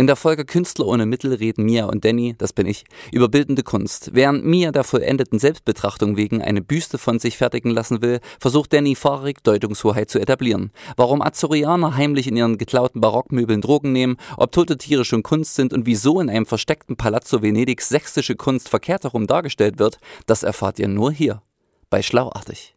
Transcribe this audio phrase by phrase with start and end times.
[0.00, 3.64] In der Folge Künstler ohne Mittel reden Mia und Danny, das bin ich, über bildende
[3.64, 4.10] Kunst.
[4.14, 8.94] Während Mia der vollendeten Selbstbetrachtung wegen eine Büste von sich fertigen lassen will, versucht Danny
[8.94, 10.70] fahrig Deutungshoheit zu etablieren.
[10.96, 15.72] Warum Azorianer heimlich in ihren geklauten Barockmöbeln Drogen nehmen, ob tote Tiere schon Kunst sind
[15.72, 20.78] und wieso in einem versteckten Palazzo Venedigs sächsische Kunst verkehrt herum dargestellt wird, das erfahrt
[20.78, 21.42] ihr nur hier
[21.90, 22.76] bei Schlauartig.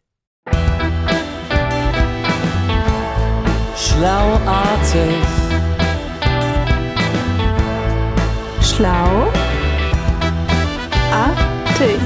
[3.76, 5.41] Schlauartig.
[8.76, 9.30] Schlau.
[11.12, 12.00] Artig.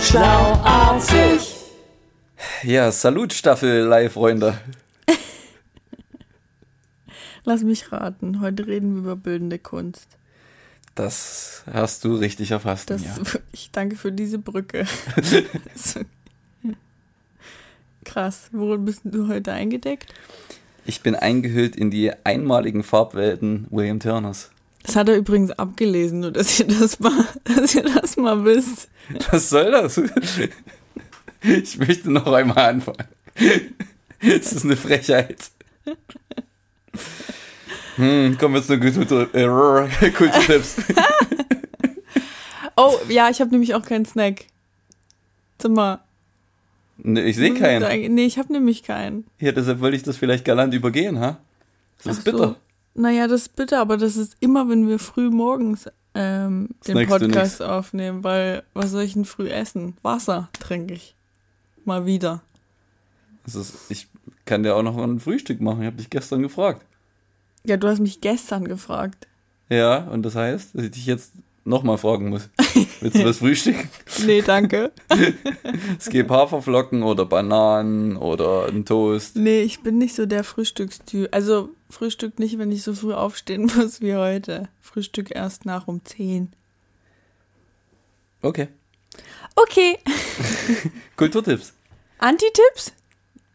[0.00, 1.54] Schlauartig.
[2.62, 4.58] Ja, Salut Staffel Live, Freunde.
[7.44, 8.40] Lass mich raten.
[8.40, 10.06] Heute reden wir über bildende Kunst.
[10.94, 12.88] Das hast du richtig erfasst.
[12.88, 13.16] Das, ja.
[13.52, 14.86] Ich danke für diese Brücke.
[18.04, 18.48] Krass.
[18.52, 20.14] Worin bist du heute eingedeckt?
[20.86, 24.52] Ich bin eingehüllt in die einmaligen Farbwelten William Turners.
[24.82, 28.88] Das hat er übrigens abgelesen, nur dass ihr das mal, dass ihr das mal wisst.
[29.30, 30.00] Was soll das?
[31.42, 33.08] Ich möchte noch einmal anfangen.
[34.20, 35.50] Es ist eine Frechheit.
[37.96, 40.76] Hm, kommen wir zu äh, Kulturtipps.
[42.76, 44.46] Oh, ja, ich habe nämlich auch keinen Snack.
[45.58, 46.00] Zimmer.
[46.96, 48.14] Nee, ich sehe keinen.
[48.14, 49.26] Nee, ich habe nämlich keinen.
[49.38, 51.38] Ja, deshalb wollte ich das vielleicht galant übergehen, ha?
[52.02, 52.56] Das ist Ach so.
[53.00, 57.62] Naja, das ist bitter, aber das ist immer, wenn wir früh morgens ähm, den Podcast
[57.62, 59.96] aufnehmen, weil was soll ich denn früh essen?
[60.02, 61.14] Wasser trinke ich.
[61.84, 62.42] Mal wieder.
[63.44, 64.08] Das ist, ich
[64.44, 65.80] kann dir auch noch ein Frühstück machen.
[65.80, 66.84] Ich habe dich gestern gefragt.
[67.64, 69.26] Ja, du hast mich gestern gefragt.
[69.70, 71.32] Ja, und das heißt, dass ich dich jetzt
[71.64, 72.48] nochmal fragen muss.
[73.00, 73.88] Willst du was frühstücken?
[74.26, 74.92] Nee, danke.
[75.98, 79.36] Es gibt Haferflocken oder Bananen oder ein Toast.
[79.36, 81.28] nee, ich bin nicht so der Frühstückstyp.
[81.32, 84.68] Also Frühstück nicht, wenn ich so früh aufstehen muss wie heute.
[84.80, 86.52] Frühstück erst nach um 10.
[88.42, 88.68] Okay.
[89.56, 89.98] Okay.
[91.16, 91.74] Kulturtipps.
[92.18, 92.92] Antitipps?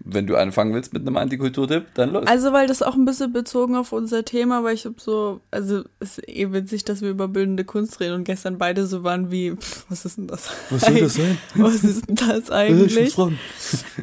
[0.08, 2.28] Wenn du anfangen willst mit einem Antikulturtipp, dann los.
[2.28, 5.84] Also, weil das auch ein bisschen bezogen auf unser Thema, weil ich hab so, also
[6.00, 9.32] es ist eh witzig, dass wir über bildende Kunst reden und gestern beide so waren
[9.32, 10.50] wie, pff, was ist denn das?
[10.70, 11.38] Was soll das sein?
[11.56, 13.18] Was ist denn das eigentlich?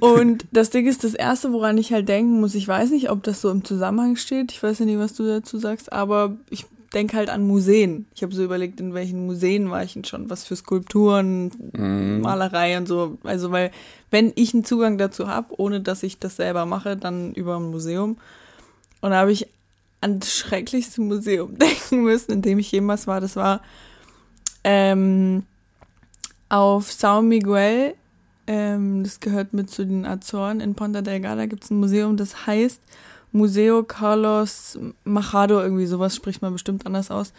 [0.01, 3.23] Und das Ding ist, das Erste, woran ich halt denken muss, ich weiß nicht, ob
[3.23, 6.67] das so im Zusammenhang steht, ich weiß ja nicht, was du dazu sagst, aber ich
[6.93, 8.07] denke halt an Museen.
[8.15, 12.21] Ich habe so überlegt, in welchen Museen war ich denn schon, was für Skulpturen, Mhm.
[12.21, 13.19] Malerei und so.
[13.25, 13.71] Also, weil,
[14.11, 17.71] wenn ich einen Zugang dazu habe, ohne dass ich das selber mache, dann über ein
[17.71, 18.17] Museum.
[19.01, 19.49] Und da habe ich
[20.01, 23.21] an das schrecklichste Museum denken müssen, in dem ich jemals war.
[23.21, 23.63] Das war
[24.65, 25.45] ähm,
[26.49, 27.95] auf São Miguel.
[28.47, 30.61] Ähm, das gehört mit zu den Azoren.
[30.61, 32.81] In Ponta Delgada gibt es ein Museum, das heißt
[33.33, 35.61] Museo Carlos Machado.
[35.61, 37.33] Irgendwie sowas spricht man bestimmt anders aus.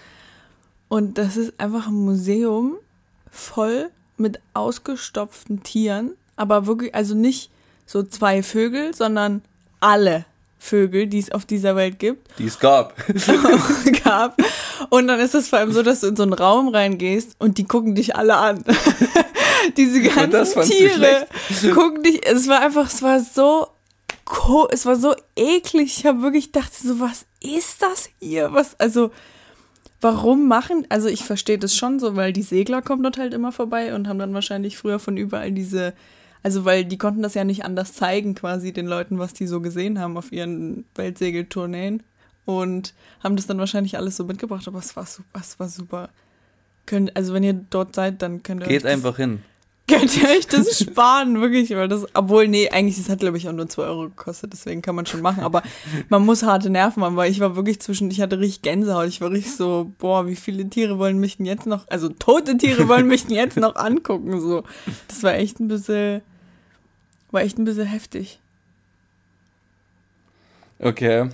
[0.90, 2.76] Und das ist einfach ein Museum
[3.32, 6.12] voll mit ausgestopften Tieren.
[6.36, 7.50] Aber wirklich, also nicht
[7.86, 9.42] so zwei Vögel, sondern
[9.80, 10.26] alle
[10.64, 12.96] Vögel, die es auf dieser Welt gibt Die es gab.
[14.04, 14.42] gab.
[14.90, 17.58] Und dann ist es vor allem so, dass du in so einen Raum reingehst und
[17.58, 18.64] die gucken dich alle an.
[19.78, 21.28] Diese ganzen Tiere
[21.74, 22.26] gucken dich.
[22.26, 23.68] Es war einfach, es war so,
[24.26, 25.98] ko es war so eklig.
[26.00, 28.54] Ich habe wirklich gedacht, so was ist das hier?
[28.54, 29.12] Was, also
[30.02, 30.86] warum machen?
[30.90, 34.08] Also ich verstehe das schon so, weil die Segler kommen dort halt immer vorbei und
[34.08, 35.94] haben dann wahrscheinlich früher von überall diese
[36.44, 39.62] also, weil die konnten das ja nicht anders zeigen, quasi den Leuten, was die so
[39.62, 42.04] gesehen haben auf ihren Weltsegeltourneen.
[42.46, 46.10] Und haben das dann wahrscheinlich alles so mitgebracht, aber es war super, es war super.
[46.86, 49.42] Könnt, also, wenn ihr dort seid, dann könnt ihr Geht einfach hin.
[49.86, 53.50] Könnt ihr euch das sparen, wirklich, weil das, obwohl, nee, eigentlich, das hat, glaube ich,
[53.50, 55.62] auch nur 2 Euro gekostet, deswegen kann man schon machen, aber
[56.08, 59.20] man muss harte Nerven haben, weil ich war wirklich zwischen, ich hatte richtig Gänsehaut, ich
[59.20, 62.88] war richtig so, boah, wie viele Tiere wollen mich denn jetzt noch, also tote Tiere
[62.88, 64.64] wollen mich denn jetzt noch angucken, so.
[65.10, 66.22] Das war echt ein bisschen,
[67.32, 68.40] war echt ein bisschen heftig.
[70.80, 71.30] Okay.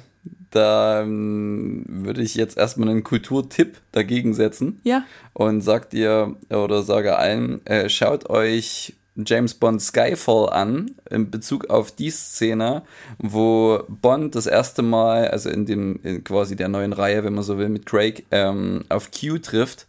[0.52, 5.04] Da ähm, würde ich jetzt erstmal einen Kulturtipp dagegen setzen Ja,
[5.34, 11.70] und sag dir oder sage allen, äh, schaut euch James Bond Skyfall an in Bezug
[11.70, 12.84] auf die Szene,
[13.18, 17.44] wo Bond das erste Mal, also in dem in quasi der neuen Reihe, wenn man
[17.44, 19.88] so will, mit Craig ähm, auf Q trifft.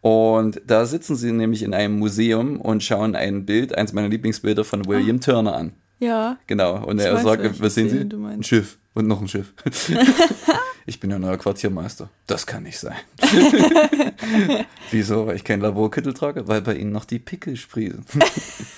[0.00, 4.64] Und da sitzen sie nämlich in einem Museum und schauen ein Bild, eins meiner Lieblingsbilder
[4.64, 5.72] von William Turner an.
[6.00, 6.38] ja.
[6.48, 6.84] Genau.
[6.84, 8.26] Und Ich er sagt, was sehen Sie?
[8.26, 8.78] Ein Schiff.
[8.94, 9.54] Und noch ein Schiff.
[10.86, 12.10] ich bin ja neuer Quartiermeister.
[12.26, 12.96] Das kann nicht sein.
[14.90, 15.26] Wieso?
[15.26, 16.46] Weil ich keinen Laborkittel trage?
[16.46, 18.04] Weil bei Ihnen noch die Pickel sprießen.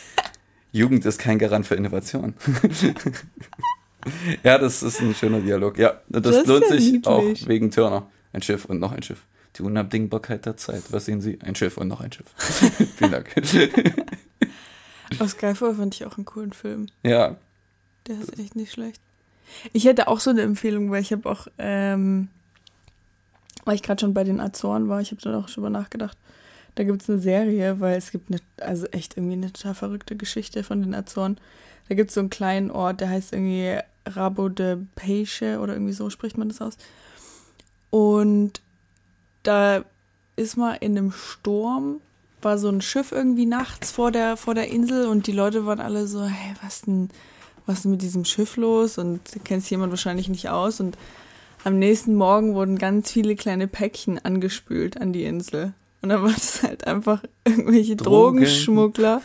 [0.73, 2.35] Jugend ist kein Garant für Innovation.
[4.43, 5.79] ja, das ist ein schöner Dialog.
[5.79, 7.07] Ja, das, Das lohnt sich niedlich.
[7.07, 8.09] auch wegen Turner.
[8.33, 9.23] Ein Schiff und noch ein Schiff.
[9.57, 10.83] Die Unabdingbarkeit der Zeit.
[10.91, 11.39] Was sehen Sie?
[11.41, 12.27] Ein Schiff und noch ein Schiff.
[12.97, 13.33] Vielen Dank.
[15.21, 16.87] Aus Skyfall fand ich auch einen coolen Film.
[17.05, 17.37] ja,
[18.09, 19.01] Der ist echt nicht schlecht.
[19.73, 22.29] Ich hätte auch so eine Empfehlung, weil ich habe auch, ähm,
[23.65, 26.17] weil ich gerade schon bei den Azoren war, ich habe dann auch schon mal nachgedacht.
[26.75, 30.17] Da gibt es eine Serie, weil es gibt eine, also echt irgendwie eine total verrückte
[30.17, 31.39] Geschichte von den Azoren.
[31.89, 35.93] Da gibt es so einen kleinen Ort, der heißt irgendwie Rabo de Peixe oder irgendwie
[35.93, 36.77] so spricht man das aus.
[37.91, 38.61] Und
[39.45, 39.85] da
[40.37, 42.01] ist mal in einem Sturm,
[42.43, 45.81] war so ein Schiff irgendwie nachts vor der, vor der Insel und die Leute waren
[45.81, 47.11] alle so, hey, was denn,
[47.67, 48.99] was ist denn mit diesem Schiff los?
[48.99, 50.81] Und kennt sich jemand wahrscheinlich nicht aus.
[50.81, 50.97] Und
[51.65, 55.73] am nächsten Morgen wurden ganz viele kleine Päckchen angespült an die Insel.
[56.03, 58.39] Und dann war das halt einfach irgendwelche Drogen.
[58.39, 59.23] Drogenschmuggler.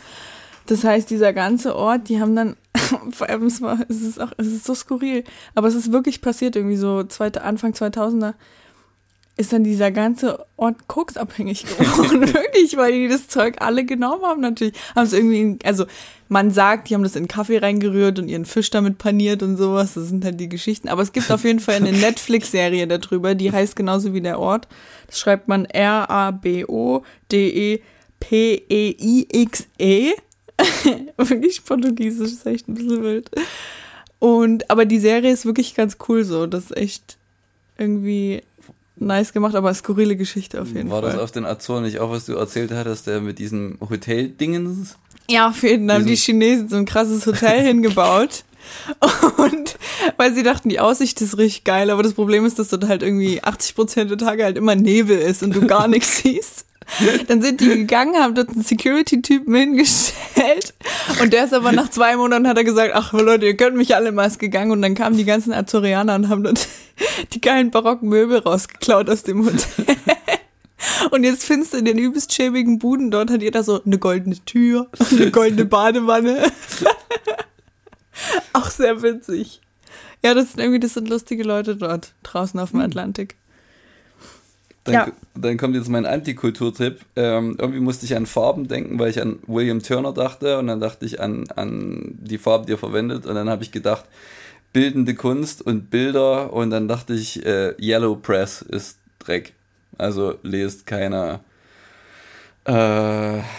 [0.66, 2.56] Das heißt, dieser ganze Ort, die haben dann,
[3.10, 6.22] vor allem, es, war, es ist auch, es ist so skurril, aber es ist wirklich
[6.22, 8.34] passiert, irgendwie so zweite, Anfang 2000er,
[9.40, 12.20] ist dann dieser ganze Ort koksabhängig geworden.
[12.32, 14.74] wirklich, weil die das Zeug alle genommen haben natürlich.
[14.94, 15.86] Haben es irgendwie, in, also
[16.28, 19.94] man sagt, die haben das in Kaffee reingerührt und ihren Fisch damit paniert und sowas.
[19.94, 20.88] Das sind halt die Geschichten.
[20.88, 24.68] Aber es gibt auf jeden Fall eine Netflix-Serie darüber, die heißt genauso wie der Ort.
[25.06, 26.52] Das schreibt man R-A-B-O-D-E-P-E-I-X-E.
[31.16, 33.30] wirklich Portugiesisch, ist echt ein bisschen wild.
[34.18, 36.46] Und, aber die Serie ist wirklich ganz cool so.
[36.46, 37.16] Das ist echt
[37.78, 38.42] irgendwie
[39.00, 41.12] nice gemacht, aber skurrile Geschichte auf jeden war Fall.
[41.12, 44.96] das auf den Azoren nicht auch, was du erzählt hattest, der mit diesem Hotel-Dingens?
[45.30, 48.44] Ja, auf jeden Fall haben die Chinesen so ein krasses Hotel hingebaut.
[49.38, 49.78] Und
[50.16, 53.02] weil sie dachten, die Aussicht ist richtig geil, aber das Problem ist, dass dort halt
[53.02, 56.66] irgendwie 80 Prozent der Tage halt immer Nebel ist und du gar nichts siehst.
[57.28, 60.74] Dann sind die gegangen, haben dort einen Security-Typen hingestellt
[61.20, 63.94] und der ist aber nach zwei Monaten hat er gesagt, ach Leute, ihr könnt mich
[63.94, 66.68] alle mal ist gegangen und dann kamen die ganzen Azorianer und haben dort
[67.32, 69.96] die geilen barocken Möbel rausgeklaut aus dem Hotel.
[71.10, 74.36] Und jetzt findest du in den übelst schäbigen Buden, dort hat jeder so eine goldene
[74.46, 76.50] Tür, eine goldene Badewanne.
[78.54, 79.60] Auch sehr witzig.
[80.24, 83.36] Ja, das sind irgendwie, das sind lustige Leute dort, draußen auf dem Atlantik.
[84.84, 85.08] Dann, Ja.
[85.34, 87.00] dann kommt jetzt mein Antikulturtipp.
[87.16, 90.80] Ähm, irgendwie musste ich an Farben denken, weil ich an William Turner dachte und dann
[90.80, 94.04] dachte ich an, an die Farben, die er verwendet und dann habe ich gedacht,
[94.72, 99.52] bildende Kunst und Bilder und dann dachte ich, äh, Yellow Press ist Dreck.
[99.98, 101.40] Also lest keine,
[102.64, 102.72] äh,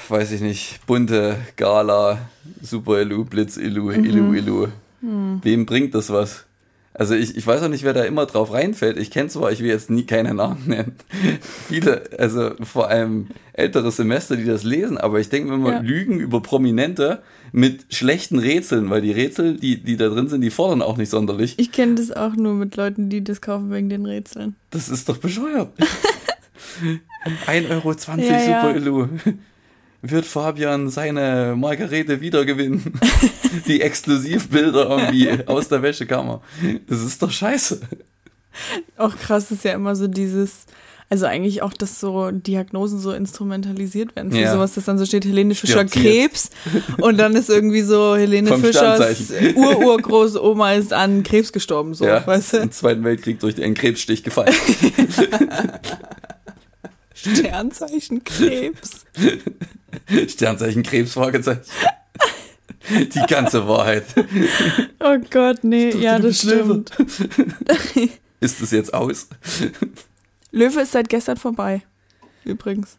[0.09, 2.17] weiß ich nicht, bunte Gala,
[2.61, 4.67] Super Illu, Blitz Illu, Illu Illu.
[5.01, 6.45] Wem bringt das was?
[6.93, 8.97] Also ich, ich weiß auch nicht, wer da immer drauf reinfällt.
[8.97, 10.95] Ich kenne zwar, ich will jetzt nie keine Namen nennen.
[11.67, 15.79] Viele, also vor allem ältere Semester, die das lesen, aber ich denke mir immer, Ja.
[15.79, 17.21] Lügen über Prominente
[17.53, 21.09] mit schlechten Rätseln, weil die Rätsel, die, die da drin sind, die fordern auch nicht
[21.09, 21.55] sonderlich.
[21.57, 24.55] Ich kenne das auch nur mit Leuten, die das kaufen wegen den Rätseln.
[24.69, 25.69] Das ist doch bescheuert.
[27.47, 27.91] 1,20 Euro
[28.21, 28.61] Ja, ja.
[28.61, 29.07] Super Illu.
[30.03, 32.93] Wird Fabian seine Margarete wiedergewinnen?
[33.67, 36.41] Die Exklusivbilder irgendwie aus der Wäschekammer.
[36.87, 37.81] Das ist doch scheiße.
[38.97, 40.65] Auch krass ist ja immer so dieses,
[41.09, 44.53] also eigentlich auch, dass so Diagnosen so instrumentalisiert werden für Ja.
[44.53, 46.49] sowas, dass dann so steht Helene Fischer Stirbt Krebs
[46.99, 49.31] und dann ist irgendwie so Helene Vom Fischers.
[49.55, 52.57] Ur-Urgroßoma ist an Krebs gestorben, so, ja, weißt du?
[52.57, 54.53] im Zweiten Weltkrieg durch einen Krebsstich gefallen.
[57.13, 59.05] Sternzeichen Krebs.
[60.27, 61.61] Sternzeichen Krebs, Fragezeichen.
[62.89, 64.05] Die ganze Wahrheit.
[64.99, 66.91] Oh Gott, nee, ja, das stimmt.
[68.39, 69.27] Ist es jetzt aus?
[70.51, 71.83] Löwe ist seit gestern vorbei.
[72.43, 72.97] Übrigens.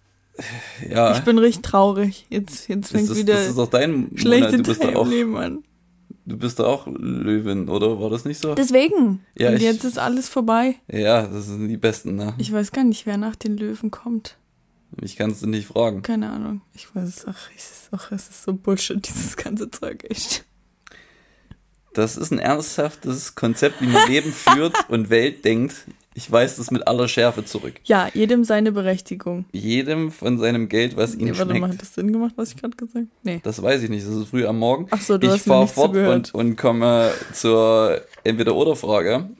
[0.88, 1.14] Ja.
[1.16, 2.26] Ich bin richtig traurig.
[2.30, 4.66] Jetzt, jetzt fängt wieder das ist auch dein schlechte Monat.
[4.66, 5.64] Du bist, auch, an.
[6.26, 8.00] Du bist da auch Löwin, oder?
[8.00, 8.54] War das nicht so?
[8.54, 9.24] Deswegen.
[9.38, 10.76] Ja, Und ich- jetzt ist alles vorbei.
[10.90, 12.34] Ja, das sind die Besten, ne?
[12.38, 14.36] Ich weiß gar nicht, wer nach den Löwen kommt.
[15.00, 16.02] Ich kann es dir nicht fragen.
[16.02, 16.60] Keine Ahnung.
[16.74, 17.26] Ich weiß es.
[17.26, 20.44] Ach, es ist, ach, es ist so Bullshit, dieses ganze Zeug, echt.
[21.94, 25.86] Das ist ein ernsthaftes Konzept, wie man Leben führt und Welt denkt.
[26.14, 27.74] Ich weiß das mit aller Schärfe zurück.
[27.84, 29.46] Ja, jedem seine Berechtigung.
[29.52, 31.72] Jedem von seinem Geld, was ihm Nee, warte mal, schmeckt.
[31.74, 33.06] hat das Sinn gemacht, was ich gerade gesagt habe?
[33.22, 33.40] Nee.
[33.42, 34.86] Das weiß ich nicht, das ist früh am Morgen.
[34.90, 39.30] Ach so, du ich hast mir fahre nicht fort und, und komme zur Entweder-Oder-Frage.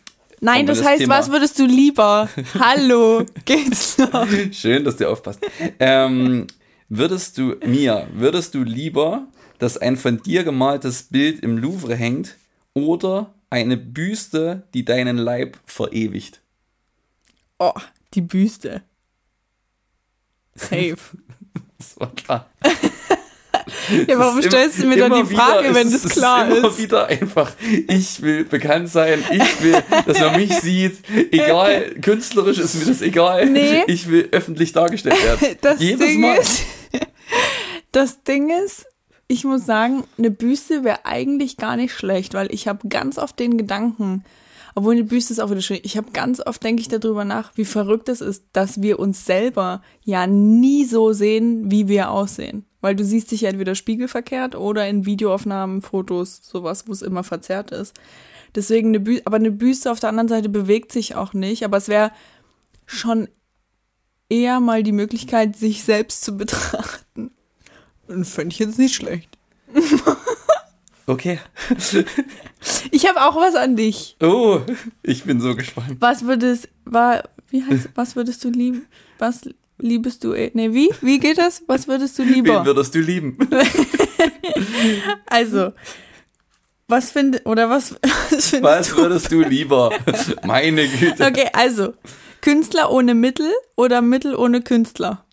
[0.41, 2.29] Nein, das heißt, Thema- was würdest du lieber?
[2.59, 4.27] Hallo, geht's noch?
[4.51, 5.41] Schön, dass du aufpasst.
[5.79, 6.47] ähm,
[6.89, 9.27] würdest du, Mia, würdest du lieber,
[9.59, 12.37] dass ein von dir gemaltes Bild im Louvre hängt
[12.75, 16.41] oder eine Büste, die deinen Leib verewigt?
[17.63, 17.81] Oh,
[18.15, 18.83] die Büste.
[20.55, 20.97] Safe.
[21.79, 22.51] Das war klar.
[24.07, 26.59] Ja, warum stellst du mir dann die Frage, wieder, wenn das ist, klar ist?
[26.59, 27.53] immer wieder einfach,
[27.89, 31.03] ich will bekannt sein, ich will, dass man mich sieht,
[31.33, 33.47] egal, künstlerisch ist mir das egal.
[33.47, 33.83] Nee.
[33.89, 35.57] Ich will öffentlich dargestellt werden.
[35.61, 36.37] Das Jedes Ding Mal.
[36.37, 36.63] ist,
[37.93, 38.87] das Ding ist,
[39.27, 43.39] ich muss sagen, eine Büste wäre eigentlich gar nicht schlecht, weil ich habe ganz oft
[43.39, 44.25] den Gedanken,
[44.75, 47.53] obwohl eine Büste ist auch wieder schön, ich habe ganz oft denke ich darüber nach,
[47.57, 52.65] wie verrückt es ist, dass wir uns selber ja nie so sehen, wie wir aussehen.
[52.81, 57.23] Weil du siehst dich ja entweder spiegelverkehrt oder in Videoaufnahmen, Fotos, sowas, wo es immer
[57.23, 57.95] verzerrt ist.
[58.55, 61.77] Deswegen eine Büste, aber eine Büste auf der anderen Seite bewegt sich auch nicht, aber
[61.77, 62.11] es wäre
[62.87, 63.29] schon
[64.29, 67.31] eher mal die Möglichkeit, sich selbst zu betrachten.
[68.09, 69.39] Und fände ich jetzt nicht schlecht.
[71.13, 71.39] Okay.
[72.93, 74.17] Ich habe auch was an dich.
[74.23, 74.61] Oh,
[75.03, 75.97] ich bin so gespannt.
[75.99, 78.87] Was würdest, war, wie heißt, was würdest du lieben?
[79.19, 79.41] Was
[79.79, 80.89] liebest du, nee, wie?
[81.01, 81.65] Wie geht das?
[81.67, 82.65] Was würdest du Wen lieber?
[82.65, 83.37] würdest du lieben?
[85.27, 85.73] Also,
[86.87, 87.97] was finde, oder was,
[88.31, 89.91] was findest Was würdest du lieber?
[90.45, 91.25] Meine Güte.
[91.27, 91.95] Okay, also,
[92.43, 95.25] Künstler ohne Mittel oder Mittel ohne Künstler?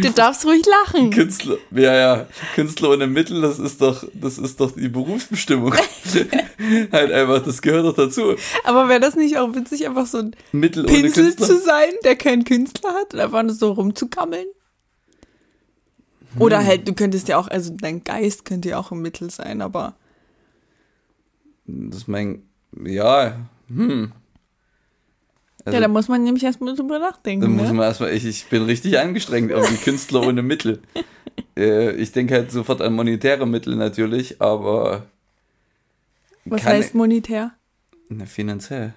[0.00, 1.10] Du darfst ruhig lachen.
[1.10, 5.74] Künstler, ja, ja, Künstler ohne Mittel, das ist doch, das ist doch die Berufsbestimmung.
[6.92, 8.34] halt einfach, das gehört doch dazu.
[8.64, 12.44] Aber wäre das nicht auch witzig, einfach so ein Mittel Pinsel zu sein, der keinen
[12.44, 14.46] Künstler hat und einfach nur so rumzukammeln?
[16.34, 16.42] Hm.
[16.42, 19.62] Oder halt, du könntest ja auch, also dein Geist könnte ja auch ein Mittel sein,
[19.62, 19.96] aber
[21.66, 22.42] Das mein,
[22.84, 23.36] ja,
[23.68, 24.12] hm.
[25.64, 27.42] Also, ja, da muss man nämlich erstmal drüber nachdenken.
[27.42, 27.74] da muss ne?
[27.74, 30.80] man erstmal, ich, ich bin richtig angestrengt, irgendwie Künstler ohne Mittel.
[31.56, 35.06] Äh, ich denke halt sofort an monetäre Mittel natürlich, aber
[36.44, 37.52] Was heißt monetär?
[38.08, 38.94] na, finanziell.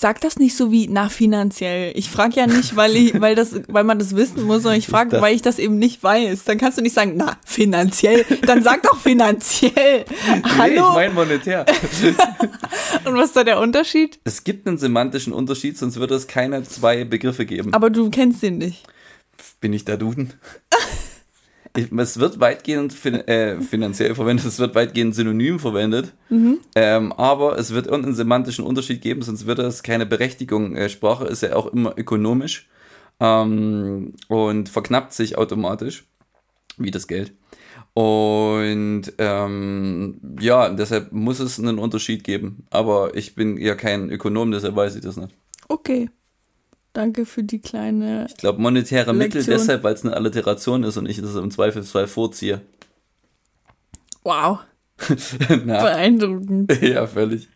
[0.00, 1.90] Sag das nicht so wie na finanziell.
[1.96, 4.86] Ich frage ja nicht, weil ich, weil das, weil man das wissen muss, sondern ich
[4.86, 6.44] frage, weil ich das eben nicht weiß.
[6.44, 8.24] Dann kannst du nicht sagen, na finanziell.
[8.46, 10.04] Dann sag doch finanziell.
[10.06, 10.92] Nee, ich Hallo.
[10.92, 11.66] meine monetär.
[13.06, 14.20] Und was ist da der Unterschied?
[14.22, 17.74] es gibt einen semantischen Unterschied, sonst würde es keine zwei Begriffe geben.
[17.74, 18.84] Aber du kennst den nicht.
[19.60, 20.34] Bin ich da Duden?
[21.74, 26.14] Es wird weitgehend fin äh, finanziell verwendet, es wird weitgehend synonym verwendet,
[26.74, 30.74] ähm, aber es wird irgendeinen semantischen Unterschied geben, sonst würde es keine Berechtigung.
[30.76, 32.68] Äh, Sprache ist ja auch immer ökonomisch
[33.20, 36.04] ähm, und verknappt sich automatisch,
[36.78, 37.32] wie das Geld.
[37.94, 42.64] Und ähm, ja, deshalb muss es einen Unterschied geben.
[42.70, 45.34] Aber ich bin ja kein Ökonom, deshalb weiß ich das nicht.
[45.68, 46.08] Okay.
[46.98, 48.26] Danke für die kleine.
[48.28, 49.56] Ich glaube, monetäre Mittel Lektion.
[49.56, 52.60] deshalb, weil es eine Alliteration ist und ich das im Zweifelsfall vorziehe.
[54.24, 54.58] Wow.
[55.48, 56.76] Beeindruckend.
[56.82, 57.46] ja, völlig.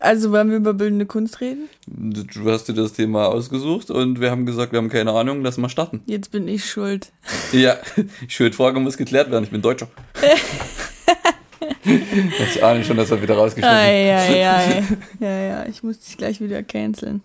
[0.00, 1.68] Also wollen wir über bildende Kunst reden?
[1.86, 5.58] Du hast dir das Thema ausgesucht und wir haben gesagt, wir haben keine Ahnung, lass
[5.58, 6.00] mal starten.
[6.06, 7.12] Jetzt bin ich schuld.
[7.52, 7.76] Ja,
[8.28, 9.88] Schuldfrage muss geklärt werden, ich bin Deutscher.
[11.84, 14.82] ich ahne schon, dass wir wieder rausgeschnitten Ei, ei, ei.
[15.20, 17.22] Ja, ja, ich muss dich gleich wieder canceln.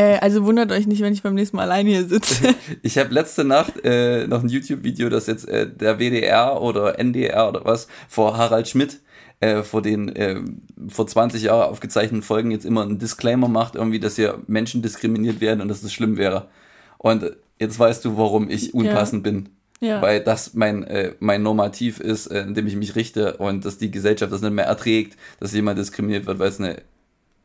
[0.00, 2.54] Äh, also wundert euch nicht, wenn ich beim nächsten Mal allein hier sitze.
[2.82, 7.48] Ich habe letzte Nacht äh, noch ein YouTube-Video, das jetzt äh, der WDR oder NDR
[7.48, 9.00] oder was vor Harald Schmidt
[9.40, 10.40] äh, vor den äh,
[10.88, 15.40] vor 20 Jahren aufgezeichneten Folgen jetzt immer einen Disclaimer macht, irgendwie, dass hier Menschen diskriminiert
[15.40, 16.48] werden und dass das schlimm wäre.
[16.96, 19.50] Und jetzt weißt du, warum ich unpassend bin.
[19.80, 20.02] Ja.
[20.02, 23.78] Weil das mein, äh, mein Normativ ist, äh, in dem ich mich richte und dass
[23.78, 26.82] die Gesellschaft das nicht mehr erträgt, dass jemand diskriminiert wird, weil es eine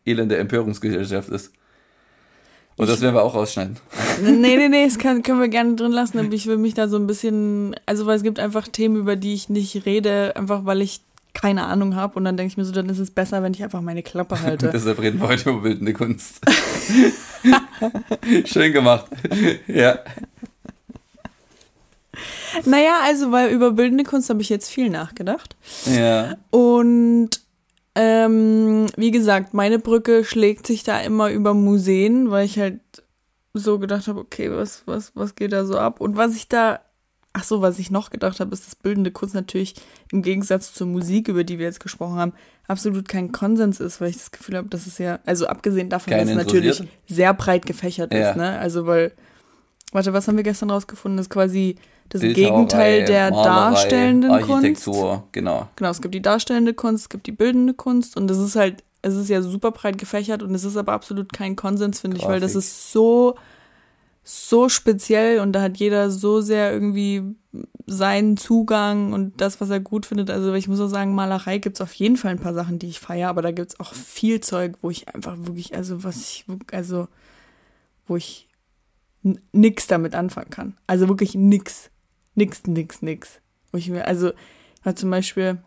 [0.06, 1.54] elende Empörungsgesellschaft ist.
[2.78, 3.78] Und das werden wir auch rausschneiden.
[4.22, 6.90] Nee, nee, nee, das kann, können wir gerne drin lassen, aber ich will mich da
[6.90, 10.66] so ein bisschen, also weil es gibt einfach Themen, über die ich nicht rede, einfach
[10.66, 11.02] weil ich
[11.34, 13.64] keine Ahnung habe und dann denke ich mir so, dann ist es besser, wenn ich
[13.64, 14.72] einfach meine Klappe halte.
[14.74, 16.42] Deshalb reden wir heute über bildende Kunst.
[18.46, 19.06] Schön gemacht.
[19.68, 20.00] Ja.
[22.66, 25.56] naja, also weil über bildende Kunst habe ich jetzt viel nachgedacht.
[25.86, 26.36] Ja.
[26.50, 27.30] Und
[27.96, 32.82] ähm, wie gesagt, meine Brücke schlägt sich da immer über Museen, weil ich halt
[33.54, 36.02] so gedacht habe, okay, was, was, was geht da so ab?
[36.02, 36.82] Und was ich da,
[37.32, 39.76] ach so, was ich noch gedacht habe, ist, dass bildende Kunst natürlich
[40.12, 42.34] im Gegensatz zur Musik, über die wir jetzt gesprochen haben,
[42.68, 46.12] absolut kein Konsens ist, weil ich das Gefühl habe, dass es ja, also abgesehen davon,
[46.12, 48.32] Keine dass es natürlich sehr breit gefächert Ja.
[48.32, 48.60] ist, ne?
[48.60, 49.14] Also weil,
[49.96, 51.18] warte, was haben wir gestern rausgefunden?
[51.18, 51.78] Das ist quasi
[52.10, 54.52] das Gegenteil der Malerei, darstellenden Kunst.
[54.52, 55.68] Architektur, genau.
[55.76, 58.84] Genau, es gibt die darstellende Kunst, es gibt die bildende Kunst und das ist halt,
[59.02, 62.28] es ist ja super breit gefächert und es ist aber absolut kein Konsens, finde ich,
[62.28, 63.36] weil das ist so,
[64.24, 67.24] so speziell und da hat jeder so sehr irgendwie
[67.88, 70.30] seinen Zugang und das, was er gut findet.
[70.30, 72.88] Also ich muss auch sagen, Malerei gibt es auf jeden Fall ein paar Sachen, die
[72.88, 76.18] ich feiere, aber da gibt es auch viel Zeug, wo ich einfach wirklich, also was
[76.18, 77.08] ich, also
[78.08, 78.48] wo ich
[79.52, 80.78] nix damit anfangen kann.
[80.88, 81.90] Also wirklich nix.
[82.36, 83.40] Nix, nix, nix.
[84.04, 84.32] Also,
[84.96, 85.58] zum Beispiel,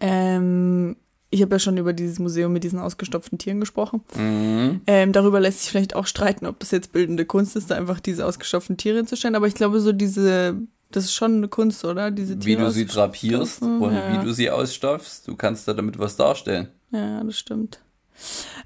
[0.00, 0.96] ähm,
[1.30, 4.02] ich habe ja schon über dieses Museum mit diesen ausgestopften Tieren gesprochen.
[4.16, 4.80] Mhm.
[4.86, 8.00] Ähm, darüber lässt sich vielleicht auch streiten, ob das jetzt bildende Kunst ist, da einfach
[8.00, 9.34] diese ausgestopften Tiere hinzustellen.
[9.34, 10.56] Aber ich glaube, so diese,
[10.92, 12.10] das ist schon eine Kunst, oder?
[12.10, 14.12] Diese Wie Tiere du sie drapierst Mhm, und ja.
[14.12, 16.68] wie du sie ausstopfst, du kannst da damit was darstellen.
[16.92, 17.80] Ja, das stimmt.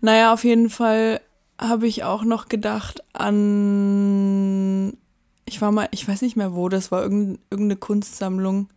[0.00, 1.20] Naja, auf jeden Fall
[1.60, 4.96] habe ich auch noch gedacht an.
[5.44, 8.68] Ich war mal, ich weiß nicht mehr wo, das war irgendein, irgendeine Kunstsammlung.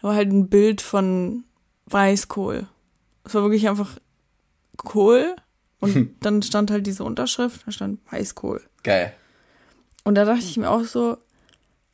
[0.00, 1.44] Da war halt ein Bild von
[1.86, 2.66] Weißkohl.
[3.24, 3.98] Es war wirklich einfach
[4.76, 5.34] Kohl
[5.80, 8.62] und dann stand halt diese Unterschrift, da stand Weißkohl.
[8.82, 9.12] Geil.
[10.04, 11.16] Und da dachte ich mir auch so,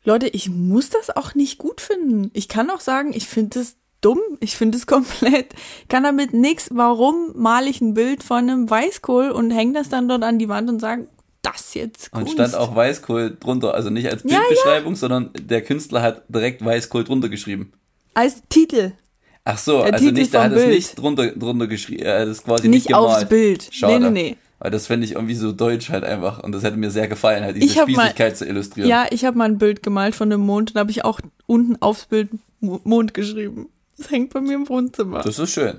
[0.03, 2.31] Leute, ich muss das auch nicht gut finden.
[2.33, 6.33] Ich kann auch sagen, ich finde es dumm, ich finde es komplett, ich kann damit
[6.33, 6.71] nichts.
[6.73, 10.49] Warum male ich ein Bild von einem Weißkohl und hänge das dann dort an die
[10.49, 11.09] Wand und sage,
[11.43, 12.33] das jetzt Und Kunst.
[12.35, 14.39] stand auch Weißkohl drunter, also nicht als Ja, ja.
[14.41, 17.73] Bildbeschreibung, sondern der Künstler hat direkt Weißkohl drunter geschrieben.
[18.15, 18.93] als Titel,
[19.43, 22.21] Ach so, Der also Titel nicht, der vom hat es nicht drunter, drunter geschrieben, er
[22.21, 23.07] hat es quasi nicht, nicht, gemalt.
[23.23, 23.69] aufs Bild.
[23.73, 23.99] Schade.
[23.99, 24.37] Nee, nee, nee.
[24.59, 27.43] Weil das fände ich irgendwie so deutsch halt einfach und das hätte mir sehr gefallen,
[27.43, 28.91] halt diese hab mal- Spießigkeit zu illustrieren.
[28.91, 31.77] Ja, ich habe mal ein Bild gemalt von einem Mond und habe ich auch unten
[31.81, 32.29] aufs Bild
[32.61, 33.71] Mo- Mond geschrieben.
[34.01, 35.21] Das hängt bei mir im Wohnzimmer.
[35.21, 35.77] Das ist schön.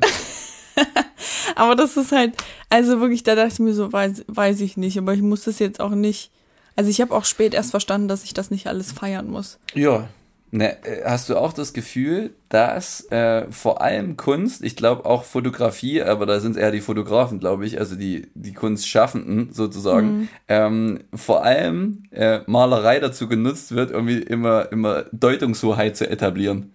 [1.56, 2.36] Aber das ist halt,
[2.70, 5.60] also wirklich, da dachte ich mir so, weiß, weiß ich nicht, aber ich muss das
[5.60, 6.32] jetzt auch nicht.
[6.76, 9.60] Also ich habe auch spät erst verstanden, dass ich das nicht alles feiern muss.
[9.74, 10.08] Ja.
[10.54, 15.24] Ne, äh, hast du auch das Gefühl, dass äh, vor allem Kunst, ich glaube auch
[15.24, 20.28] Fotografie, aber da sind es eher die Fotografen, glaube ich, also die, die Kunstschaffenden sozusagen,
[20.50, 26.74] ähm, vor allem äh, Malerei dazu genutzt wird, irgendwie immer, immer Deutungshoheit zu etablieren.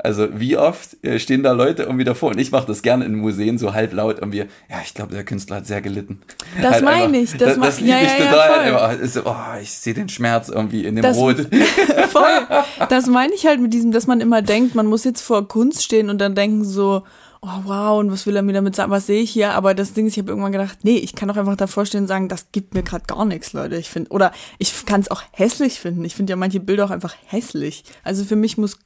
[0.00, 3.14] Also wie oft äh, stehen da Leute irgendwie davor und ich mache das gerne in
[3.16, 6.20] Museen so halblaut irgendwie, ja, ich glaube, der Künstler hat sehr gelitten.
[6.62, 8.70] Das Halt meine einfach- ich, das Das, das liebe ja, ich ja, ja, total.
[8.72, 8.80] voll.
[8.80, 9.00] halt.
[9.00, 11.36] Ist so, oh, ich sehe den Schmerz irgendwie in dem Das- Rot.
[12.10, 12.24] Voll.
[12.88, 15.82] Das meine ich halt mit diesem, dass man immer denkt, man muss jetzt vor Kunst
[15.82, 17.02] stehen und dann denken so,
[17.42, 19.52] oh wow, und was will er mir damit sagen, was sehe ich hier?
[19.54, 22.02] Aber das Ding ist, ich habe irgendwann gedacht, nee, ich kann doch einfach davor stehen
[22.02, 23.76] und sagen, das gibt mir gerade gar nichts, Leute.
[23.76, 26.04] Ich finde, oder ich kann es auch hässlich finden.
[26.04, 27.84] Ich finde ja manche Bilder auch einfach hässlich.
[28.04, 28.78] Also für mich muss,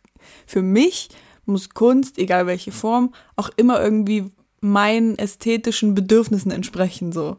[0.47, 1.09] für mich
[1.45, 4.31] muss Kunst, egal welche Form, auch immer irgendwie
[4.61, 7.37] meinen ästhetischen Bedürfnissen entsprechen, so.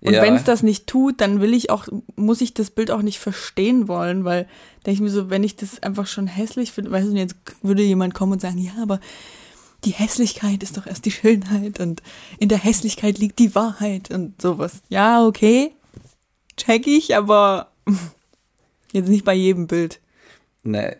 [0.00, 0.22] Und Ja.
[0.22, 3.18] wenn es das nicht tut, dann will ich auch, muss ich das Bild auch nicht
[3.18, 4.46] verstehen wollen, weil
[4.84, 7.82] denke ich mir so, wenn ich das einfach schon hässlich finde, weißt du, jetzt würde
[7.82, 9.00] jemand kommen und sagen, ja, aber
[9.84, 12.02] die Hässlichkeit ist doch erst die Schönheit und
[12.38, 14.82] in der Hässlichkeit liegt die Wahrheit und sowas.
[14.88, 15.72] Ja, okay,
[16.56, 17.70] check ich, aber
[18.92, 20.00] jetzt nicht bei jedem Bild.
[20.62, 20.96] Ne,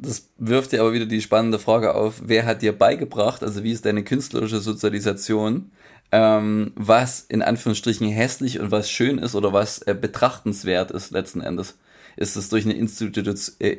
[0.00, 3.72] das wirft dir aber wieder die spannende Frage auf, wer hat dir beigebracht, also wie
[3.72, 5.72] ist deine künstlerische Sozialisation,
[6.12, 11.40] ähm, was in Anführungsstrichen hässlich und was schön ist oder was äh, betrachtenswert ist letzten
[11.40, 11.76] Endes.
[12.16, 13.20] Ist das durch eine Institu
[13.60, 13.76] äh,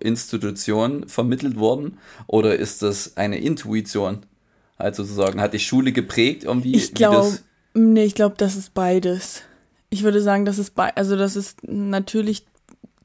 [0.00, 4.26] Institution vermittelt worden oder ist das eine Intuition?
[4.78, 6.74] Also sozusagen, hat die Schule geprägt irgendwie?
[6.74, 7.38] Ich glaube,
[7.74, 9.42] nee, ich glaube, das ist beides.
[9.88, 12.44] Ich würde sagen, das ist also das ist natürlich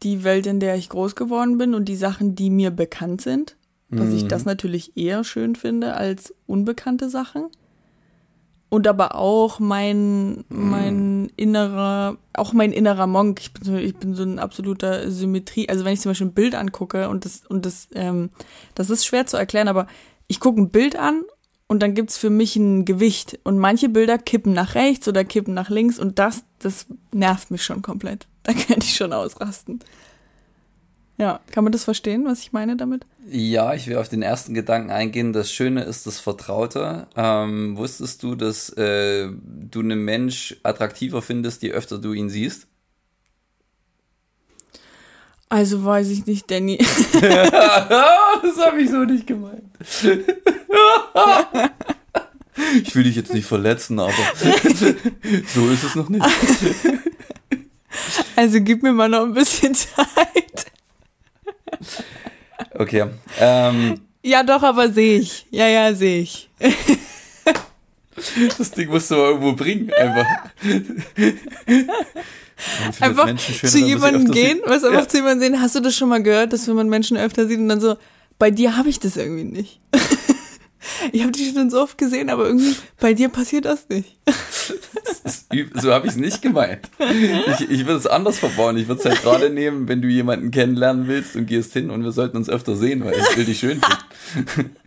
[0.04, 3.56] die Welt, in der ich groß geworden bin und die Sachen, die mir bekannt sind,
[3.90, 7.48] dass ich das natürlich eher schön finde als unbekannte Sachen.
[8.70, 13.42] Und aber auch mein, mein innerer, auch mein innerer Monk.
[13.42, 15.68] Ich bin so, ich bin so ein absoluter Symmetrie.
[15.68, 18.30] Also wenn ich zum Beispiel ein Bild angucke und das, und das, ähm,
[18.74, 19.88] das ist schwer zu erklären, aber
[20.28, 21.24] ich gucke ein Bild an
[21.68, 23.40] und dann gibt's für mich ein Gewicht.
[23.44, 27.66] Und manche Bilder kippen nach rechts oder kippen nach links und das, das nervt mich
[27.66, 28.26] schon komplett.
[28.52, 29.80] Da könnte ich schon ausrasten.
[31.18, 33.06] Ja, kann man das verstehen, was ich meine damit?
[33.28, 35.34] Ja, ich will auf den ersten Gedanken eingehen.
[35.34, 37.08] Das Schöne ist das Vertraute.
[37.16, 42.68] Ähm, wusstest du, dass äh, du einen Mensch attraktiver findest, je öfter du ihn siehst?
[45.48, 46.78] Also weiß ich nicht, Danny.
[47.22, 49.70] das habe ich so nicht gemeint.
[52.84, 54.14] ich will dich jetzt nicht verletzen, aber
[55.54, 56.26] so ist es noch nicht.
[58.36, 60.66] Also gib mir mal noch ein bisschen Zeit.
[62.74, 63.06] Okay.
[63.40, 65.46] Ähm, Ja, doch, aber sehe ich.
[65.52, 66.50] Ja, ja, sehe ich.
[68.58, 70.26] das Ding musst du mal irgendwo bringen, einfach.
[73.00, 74.68] Einfach schöner, zu jemandem gehen, sieht.
[74.68, 75.08] was einfach Ja.
[75.08, 75.62] zu jemandem sehen.
[75.62, 77.98] Hast du das schon mal gehört, dass wenn man Menschen öfter sieht und dann so,
[78.38, 79.80] bei dir habe ich das irgendwie nicht.
[81.12, 84.18] Ich habe dich schon so oft gesehen, aber irgendwie bei dir passiert das nicht.
[85.76, 86.90] So habe ich es nicht gemeint.
[87.60, 88.78] Ich, ich würde es anders verbauen.
[88.78, 92.04] Ich würde es halt gerade nehmen, wenn du jemanden kennenlernen willst und gehst hin und
[92.04, 94.76] wir sollten uns öfter sehen, weil ich will dich schön finden.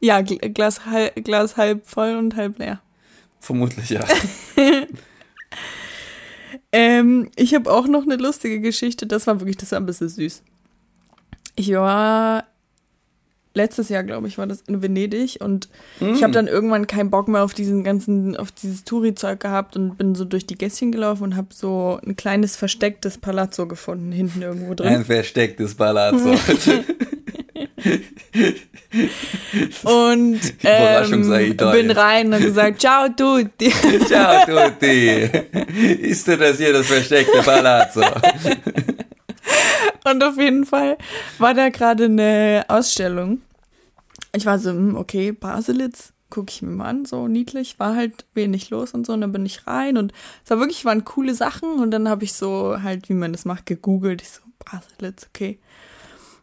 [0.00, 2.80] Ja, Gl- Glas, halb, Glas halb voll und halb leer.
[3.40, 4.04] Vermutlich ja.
[6.74, 9.06] Ähm, ich habe auch noch eine lustige Geschichte.
[9.06, 10.42] Das war wirklich, das war ein bisschen süß.
[11.56, 12.46] Ich war
[13.54, 15.68] letztes Jahr, glaube ich, war das in Venedig und
[16.00, 16.14] Mm.
[16.14, 19.96] ich habe dann irgendwann keinen Bock mehr auf diesen ganzen, auf dieses Touri-Zeug gehabt und
[19.98, 24.42] bin so durch die Gässchen gelaufen und habe so ein kleines verstecktes Palazzo gefunden, hinten
[24.42, 24.88] irgendwo drin.
[24.88, 26.34] Ein verstecktes Palazzo.
[29.84, 31.30] Und ähm,
[31.72, 33.70] bin rein und gesagt, ciao tutti.
[34.06, 35.28] Ciao tutti.
[36.00, 38.02] Ist denn das hier das versteckte Palazzo?
[40.10, 40.98] Und auf jeden Fall
[41.38, 43.42] war da gerade eine Ausstellung.
[44.34, 48.24] Ich war so, hm, okay, Baselitz, gucke ich mir mal an, so niedlich, war halt
[48.32, 49.12] wenig los und so.
[49.12, 50.12] Und dann bin ich rein und
[50.44, 51.74] es war wirklich, waren coole Sachen.
[51.74, 54.22] Und dann habe ich so halt, wie man das macht, gegoogelt.
[54.22, 55.58] Ich so, Baselitz, okay.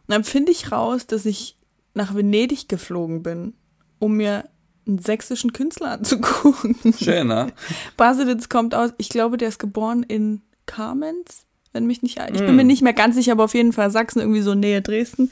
[0.06, 1.58] Und dann finde ich raus, dass ich
[1.94, 3.54] nach Venedig geflogen bin,
[3.98, 4.48] um mir
[4.86, 6.76] einen sächsischen Künstler anzugucken.
[6.96, 7.52] Schön, ne?
[7.96, 12.56] Baselitz kommt aus, ich glaube, der ist geboren in Kamenz, wenn mich nicht, ich bin
[12.56, 15.30] mir nicht mehr ganz sicher, aber auf jeden Fall Sachsen, irgendwie so Nähe Dresden.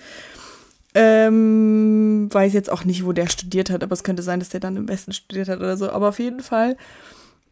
[0.95, 4.61] Ähm, weiß jetzt auch nicht, wo der studiert hat, aber es könnte sein, dass der
[4.61, 5.91] dann im Westen studiert hat oder so.
[5.91, 6.77] Aber auf jeden Fall,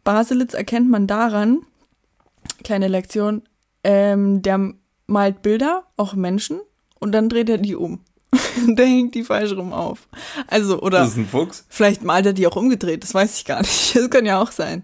[0.03, 1.59] Baselitz erkennt man daran,
[2.63, 3.43] kleine Lektion,
[3.83, 4.73] ähm, der
[5.05, 6.59] malt Bilder, auch Menschen,
[6.99, 7.99] und dann dreht er die um.
[8.67, 10.07] der hängt die falsch rum auf.
[10.47, 10.99] Also, oder.
[10.99, 11.65] Das ist ein Fuchs.
[11.69, 13.95] Vielleicht malt er die auch umgedreht, das weiß ich gar nicht.
[13.95, 14.83] Das kann ja auch sein.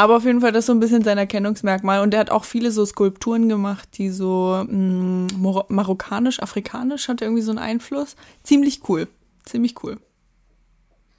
[0.00, 2.00] Aber auf jeden Fall, das ist so ein bisschen sein Erkennungsmerkmal.
[2.00, 7.20] Und er hat auch viele so Skulpturen gemacht, die so mh, mor- marokkanisch, afrikanisch, hat
[7.20, 8.16] irgendwie so einen Einfluss.
[8.42, 9.08] Ziemlich cool.
[9.44, 9.98] Ziemlich cool.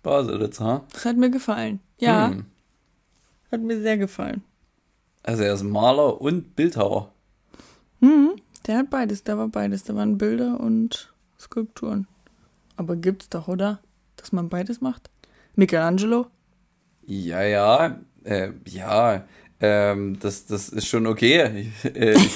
[0.01, 0.83] Baselitz, ha?
[0.93, 1.79] Das hat mir gefallen.
[1.99, 2.45] Ja, Hm.
[3.51, 4.41] hat mir sehr gefallen.
[5.21, 7.11] Also er ist Maler und Bildhauer.
[7.99, 8.31] Mhm.
[8.65, 9.83] Der hat beides, da war beides.
[9.83, 12.07] Da waren Bilder und Skulpturen.
[12.77, 13.79] Aber gibt's doch, oder?
[14.15, 15.11] Dass man beides macht?
[15.55, 16.25] Michelangelo?
[17.05, 19.25] Ja, ja, äh, ja,
[19.59, 21.69] ähm, das, das ist schon okay.
[21.83, 22.31] Ich, äh, ich,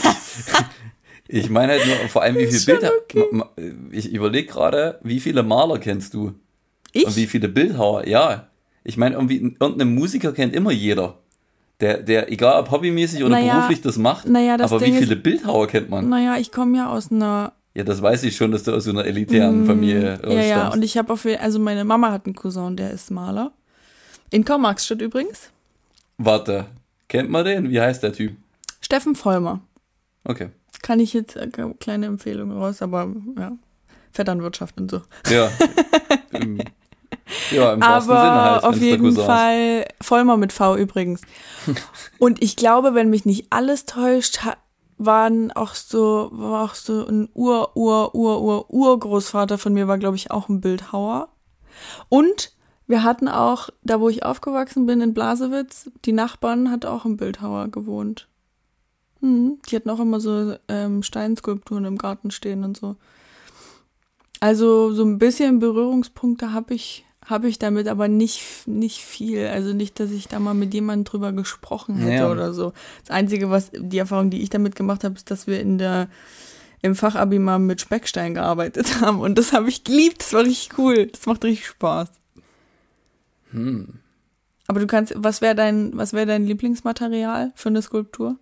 [1.28, 2.92] ich meine halt nur, vor allem wie Ist viele Bilder.
[3.32, 3.50] ma-
[3.92, 6.34] Ich überlege gerade, wie viele Maler kennst du?
[6.92, 7.06] Ich?
[7.06, 8.08] Und wie viele Bildhauer?
[8.08, 8.48] Ja.
[8.84, 11.18] Ich meine, irgendwie, irgendeinen Musiker kennt immer jeder.
[11.82, 14.98] Der, der, egal ob hobbymäßig oder Naja, beruflich das macht, naja, das aber Ding wie
[14.98, 16.08] ist- viele Bildhauer kennt man?
[16.08, 18.92] Naja, ich komme ja aus einer Ja, das weiß ich schon, dass du aus so
[18.92, 20.78] einer elitären Familie Mm, Ja, ja, stammst.
[20.78, 23.52] und ich habe auf jeden also meine Mama hat einen Cousin, der ist Maler.
[24.32, 25.50] In Karl-Marx-Stadt übrigens.
[26.18, 26.66] Warte,
[27.08, 27.70] kennt man den?
[27.70, 28.36] Wie heißt der Typ?
[28.82, 29.62] Steffen Vollmer.
[30.24, 30.50] Okay.
[30.82, 31.50] Kann ich jetzt äh,
[31.80, 33.54] kleine Empfehlung raus, aber ja,
[34.12, 35.02] Vetternwirtschaft und so.
[35.30, 35.50] Ja.
[36.32, 36.60] Im,
[37.52, 38.64] ja, im wahrsten Sinne Aber halt.
[38.64, 39.16] auf jeden.
[39.16, 41.22] Fall Vollmer mit V übrigens.
[42.20, 44.40] und ich glaube, wenn mich nicht alles täuscht,
[44.98, 49.98] waren auch so, war auch so ein Ur, Ur, Ur, Ur, Urgroßvater von mir war,
[49.98, 51.30] glaube ich, auch ein Bildhauer.
[52.10, 52.55] Und
[52.88, 57.18] wir hatten auch, da wo ich aufgewachsen bin in Blasewitz, die Nachbarn hat auch ein
[57.18, 58.28] Bildhauer gewohnt.
[59.22, 59.60] Mhm.
[59.70, 62.96] Die hatten auch immer so ähm, Steinskulpturen im Garten stehen und so.
[64.40, 69.48] Also so ein bisschen Berührungspunkte habe ich, habe ich damit, aber nicht, nicht viel.
[69.48, 72.32] Also nicht, dass ich da mal mit jemandem drüber gesprochen hätte Ja.
[72.32, 72.74] oder so.
[73.02, 76.10] Das Einzige, was die Erfahrung, die ich damit gemacht habe, ist, dass wir in der
[76.82, 79.20] im Fachabi mal mit Speckstein gearbeitet haben.
[79.22, 80.22] Und das habe ich geliebt.
[80.22, 81.08] Das war richtig cool.
[81.08, 82.10] Das macht richtig Spaß.
[83.56, 84.00] Hm.
[84.68, 88.38] Aber du kannst, was wäre dein, was wäre dein Lieblingsmaterial für eine Skulptur?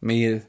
[0.00, 0.46] Mehl.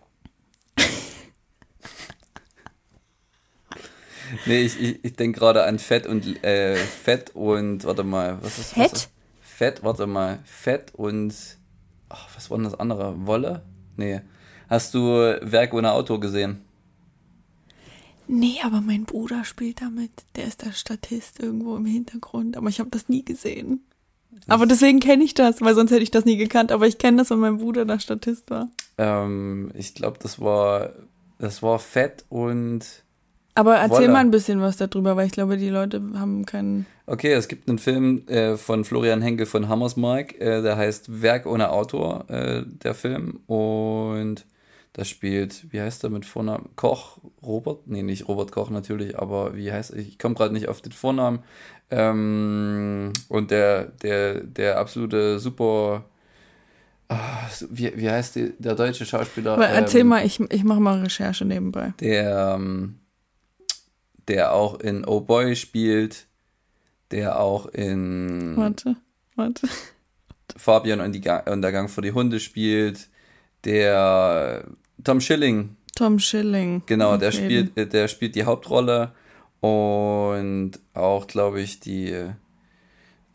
[4.46, 8.58] nee, ich, ich, ich denke gerade an Fett und äh, Fett und warte mal, was
[8.58, 8.92] ist Fett?
[8.92, 9.10] Was,
[9.42, 11.34] Fett, warte mal, Fett und
[12.10, 13.26] ach, was war denn das andere?
[13.26, 13.64] Wolle?
[13.96, 14.20] Nee.
[14.68, 15.00] Hast du
[15.42, 16.66] Werk ohne Auto gesehen?
[18.28, 20.12] Nee, aber mein Bruder spielt damit.
[20.36, 22.58] Der ist der Statist irgendwo im Hintergrund.
[22.58, 23.86] Aber ich habe das nie gesehen.
[24.48, 26.72] Aber deswegen kenne ich das, weil sonst hätte ich das nie gekannt.
[26.72, 28.68] Aber ich kenne das, weil mein Bruder der Statist war.
[28.98, 30.92] Ähm, ich glaube, das war
[31.38, 33.04] das war Fett und
[33.56, 34.10] Aber erzähl Wolle.
[34.10, 36.86] mal ein bisschen was darüber, weil ich glaube, die Leute haben keinen.
[37.06, 41.46] Okay, es gibt einen Film äh, von Florian Henke von Hammersmark, äh, der heißt Werk
[41.46, 43.42] ohne Autor, äh, der Film.
[43.48, 44.46] Und
[44.96, 46.70] da spielt, wie heißt er mit Vornamen?
[46.78, 47.86] Koch, Robert?
[47.86, 49.98] Nee, nicht Robert Koch natürlich, aber wie heißt er?
[49.98, 51.40] Ich komme gerade nicht auf den Vornamen.
[51.92, 56.06] Ähm, und der, der, der absolute super.
[57.10, 59.56] Ah, wie, wie heißt die, der deutsche Schauspieler?
[59.56, 61.94] Aber erzähl ähm, mal, ich, ich mache mal Recherche nebenbei.
[62.00, 63.00] der, ähm,
[64.30, 66.26] der auch in Oh Boy spielt,
[67.12, 68.96] der auch in Warte,
[69.36, 69.68] warte.
[70.56, 73.10] Fabian und, die Ga und der Gang vor die Hunde spielt,
[73.66, 74.64] der
[75.04, 76.84] Tom Schilling, Tom Schilling.
[76.86, 79.12] genau, der spielt, der spielt die Hauptrolle
[79.62, 82.14] und auch, glaube ich, die,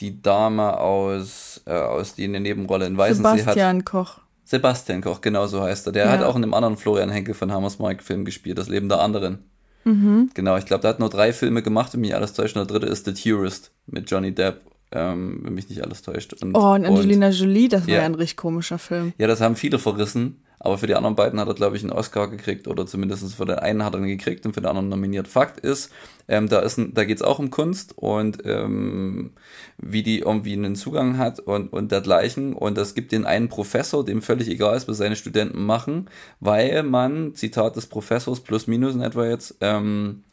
[0.00, 3.38] die Dame aus, äh, aus die eine Nebenrolle in Weißensee hat.
[3.38, 4.18] Sebastian Koch.
[4.44, 5.92] Sebastian Koch, genau so heißt er.
[5.92, 6.10] Der Ja.
[6.12, 9.38] hat auch in einem anderen Florian Henkel von Hammersmark Film gespielt, Das Leben der anderen.
[9.84, 10.30] Mhm.
[10.34, 12.56] Genau, ich glaube, der hat nur drei Filme gemacht, wenn mich alles täuscht.
[12.56, 14.60] Und der dritte ist The Tourist mit Johnny Depp,
[14.92, 16.34] ähm, wenn mich nicht alles täuscht.
[16.42, 19.12] Und, Oh, und Angelina Jolie, das war ja ein richtig komischer Film.
[19.18, 21.92] ja, das haben viele verrissen, aber für die anderen beiden hat er, glaube ich, einen
[21.92, 24.90] Oscar gekriegt oder zumindest für den einen hat er ihn gekriegt und für den anderen
[24.90, 25.26] nominiert.
[25.26, 25.90] Fakt ist,
[26.28, 29.32] ähm, da, ist ein, da geht es auch um Kunst und ähm,
[29.78, 32.52] wie die irgendwie einen Zugang hat und, und dergleichen.
[32.52, 36.82] Und es gibt den einen Professor, dem völlig egal ist, was seine Studenten machen, weil
[36.82, 40.24] man, Zitat des Professors, plus minus in etwa jetzt, ähm,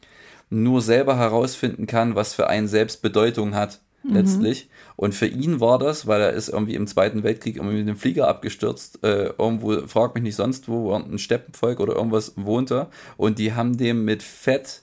[0.50, 4.70] nur selber herausfinden kann, was für einen selbst Bedeutung hat, letztlich.
[4.96, 7.98] Und für ihn war das, weil er ist irgendwie im Zweiten Weltkrieg irgendwie mit dem
[7.98, 12.88] Flieger abgestürzt, äh, irgendwo, frag mich nicht sonst wo, wo ein Steppenvolk oder irgendwas wohnte.
[13.18, 14.82] Und die haben dem mit Fett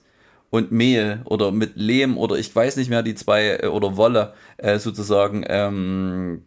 [0.51, 4.35] und Mehl oder mit Lehm oder ich weiß nicht mehr, die zwei, äh, oder Wolle
[4.57, 6.43] äh, sozusagen, ähm,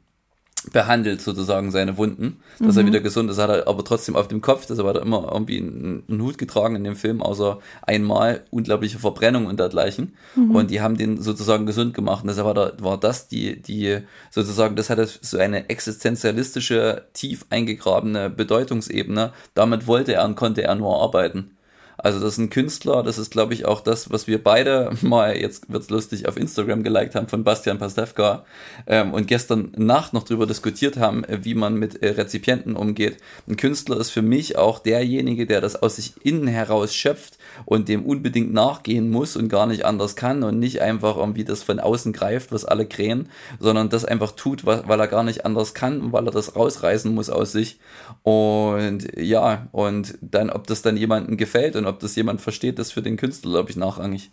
[0.71, 4.41] behandelt sozusagen seine Wunden, dass er wieder gesund ist, hat er aber trotzdem auf dem
[4.41, 8.43] Kopf, deshalb hat er immer irgendwie einen, einen Hut getragen in dem Film, außer einmal
[8.49, 10.13] unglaubliche Verbrennung und dergleichen.
[10.53, 12.23] Und die haben den sozusagen gesund gemacht.
[12.23, 13.99] Und deshalb war, da, war das die, die
[14.31, 20.75] sozusagen, das hatte so eine existenzialistische, tief eingegrabene Bedeutungsebene, damit wollte er und konnte er
[20.75, 21.56] nur arbeiten.
[21.97, 25.35] Also das ist ein Künstler, das ist glaube ich auch das, was wir beide mal,
[25.35, 28.45] jetzt wird's lustig, auf Instagram geliked haben von Bastian Pastewka
[28.85, 33.17] ähm, und gestern Nacht noch drüber diskutiert haben, äh, wie man mit äh, Rezipienten umgeht.
[33.47, 37.89] Ein Künstler ist für mich auch derjenige, der das aus sich innen heraus schöpft und
[37.89, 41.79] dem unbedingt nachgehen muss und gar nicht anders kann und nicht einfach irgendwie das von
[41.79, 46.01] außen greift, was alle krähen, sondern das einfach tut, weil er gar nicht anders kann
[46.01, 47.79] und weil er das rausreißen muss aus sich.
[48.23, 52.87] Und ja, und dann, ob das dann jemandem gefällt und ob das jemand versteht, das
[52.87, 54.31] ist für den Künstler, glaube ich, nachrangig.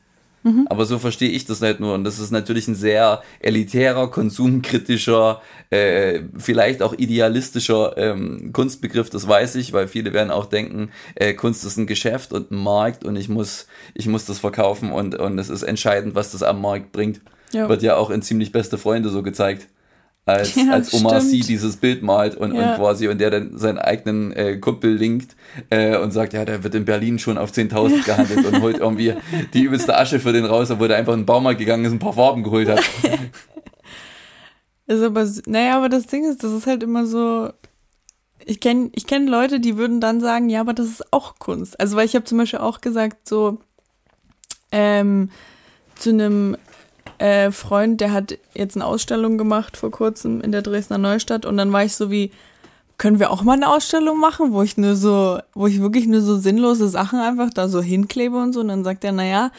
[0.69, 1.95] Aber so verstehe ich das nicht nur.
[1.95, 9.27] Und das ist natürlich ein sehr elitärer, konsumkritischer, äh, vielleicht auch idealistischer ähm, Kunstbegriff, das
[9.27, 13.05] weiß ich, weil viele werden auch denken, äh, Kunst ist ein Geschäft und ein Markt
[13.05, 16.61] und ich muss, ich muss das verkaufen und, und es ist entscheidend, was das am
[16.61, 17.21] Markt bringt.
[17.53, 17.69] Ja.
[17.69, 19.69] Wird ja auch in ziemlich beste Freunde so gezeigt.
[20.27, 21.31] Als, Ja, als Omar stimmt.
[21.33, 22.71] Sy dieses Bild malt und, Ja.
[22.73, 25.37] und quasi und der dann seinen eigenen äh, Kumpel linkt
[25.71, 29.15] äh, und sagt, ja, der wird in Berlin schon auf 10.000 gehandelt und holt irgendwie
[29.53, 31.97] die übelste Asche für den raus, obwohl der einfach in den Baumarkt gegangen ist und
[31.97, 32.81] ein paar Farben geholt hat.
[34.87, 37.51] Ist aber, naja, aber das Ding ist, das ist halt immer so.
[38.45, 41.81] Ich kenne ich kenn Leute, die würden dann sagen, ja, aber das ist auch Kunst.
[41.81, 43.61] Also, weil ich habe zum Beispiel auch gesagt, so
[44.73, 45.31] ähm,
[45.95, 46.59] zu einem
[47.19, 51.57] äh, Freund, der hat jetzt eine Ausstellung gemacht vor kurzem in der Dresdner Neustadt und
[51.57, 52.31] dann war ich so wie,
[52.99, 56.21] können wir auch mal eine Ausstellung machen, wo ich nur so, wo ich wirklich nur
[56.21, 58.61] so sinnlose Sachen einfach da so hinklebe und so.
[58.61, 59.51] Und dann sagt er, naja,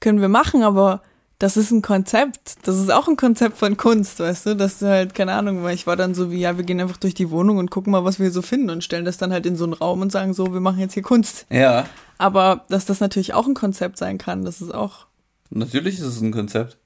[0.00, 1.02] können wir machen, aber
[1.38, 2.66] das ist ein Konzept.
[2.66, 4.56] Das ist auch ein Konzept von Kunst, weißt du?
[4.56, 6.98] Das ist halt, keine Ahnung, weil ich war dann so wie, ja, wir gehen einfach
[6.98, 9.46] durch die Wohnung und gucken mal, was wir so finden und stellen das dann halt
[9.46, 11.46] in so einen Raum und sagen so, wir machen jetzt hier Kunst.
[11.50, 11.86] ja,
[12.18, 15.06] Aber dass das natürlich auch ein Konzept sein kann, das ist auch
[15.50, 16.76] natürlich ist es ein Konzept.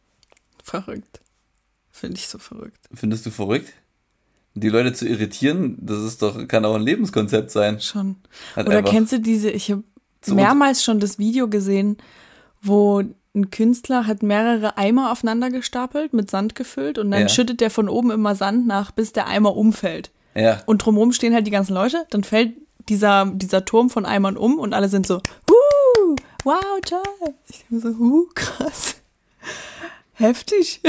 [0.64, 1.20] Verrückt.
[1.92, 2.80] Finde ich so verrückt.
[2.92, 3.72] Findest du verrückt?
[4.54, 7.80] Die Leute zu irritieren, das ist doch, kann auch ein Lebenskonzept sein.
[7.80, 8.16] Schon.
[8.56, 9.82] Halt Oder kennst du diese, ich habe
[10.28, 11.96] mehrmals schon das Video gesehen,
[12.62, 13.02] wo
[13.34, 17.28] ein Künstler hat mehrere Eimer aufeinander gestapelt, mit Sand gefüllt und dann Ja.
[17.28, 20.10] schüttet der von oben immer Sand nach, bis der Eimer umfällt.
[20.36, 22.54] Ja, Und drumherum stehen halt die ganzen Leute, dann fällt
[22.88, 25.20] dieser, dieser Turm von Eimern um und alle sind so,
[26.44, 27.02] wow, toll.
[27.48, 28.96] Ich denke so, huh, krass.
[30.14, 30.80] Heftig.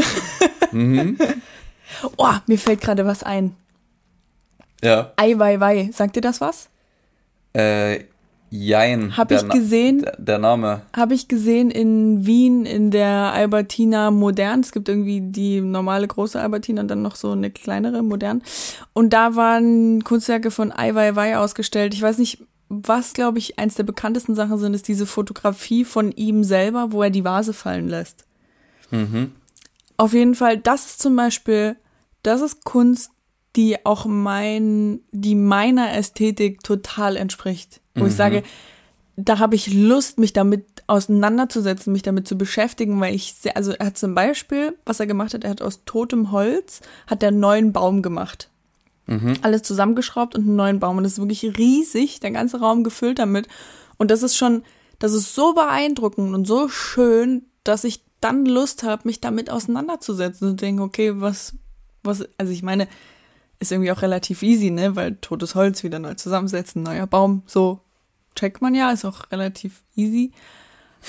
[0.71, 1.17] Mhm.
[2.17, 3.55] oh, mir fällt gerade was ein.
[4.83, 5.11] ja.
[5.17, 5.89] Ei, wei, wei.
[5.93, 6.69] Sagt dir das was?
[7.53, 8.05] Äh,
[8.51, 9.17] Jein.
[9.17, 9.99] Hab der ich Na- gesehen.
[10.01, 10.81] Der, der Name.
[10.95, 14.61] Habe ich gesehen in Wien in der Albertina Modern.
[14.61, 18.41] Es gibt irgendwie die normale große Albertina und dann noch so eine kleinere Modern.
[18.93, 21.93] Und da waren Kunstwerke von Ai Weiwei ausgestellt.
[21.93, 26.11] Ich weiß nicht, was, glaube ich, eins der bekanntesten Sachen sind, ist diese Fotografie von
[26.11, 28.25] ihm selber, wo er die Vase fallen lässt.
[28.91, 29.31] Mhm.
[29.97, 31.77] Auf jeden Fall, das ist zum Beispiel,
[32.23, 33.11] das ist Kunst,
[33.55, 37.81] die auch mein, die meiner Ästhetik total entspricht.
[37.97, 38.43] Wo ich sage,
[39.15, 43.71] da habe ich Lust, mich damit auseinanderzusetzen, mich damit zu beschäftigen, weil ich sehr, also
[43.71, 47.29] er hat zum Beispiel, was er gemacht hat, er hat aus totem Holz, hat er
[47.29, 48.49] einen neuen Baum gemacht.
[49.41, 50.97] Alles zusammengeschraubt und einen neuen Baum.
[50.97, 53.47] Und das ist wirklich riesig, der ganze Raum gefüllt damit.
[53.97, 54.63] Und das ist schon,
[54.99, 60.49] das ist so beeindruckend und so schön, dass ich dann Lust habe, mich damit auseinanderzusetzen
[60.49, 61.53] und denke, okay, was,
[62.03, 62.87] was, also ich meine,
[63.59, 67.79] ist irgendwie auch relativ easy, ne, weil totes Holz wieder neu zusammensetzen, neuer Baum, so
[68.35, 70.31] checkt man ja, ist auch relativ easy.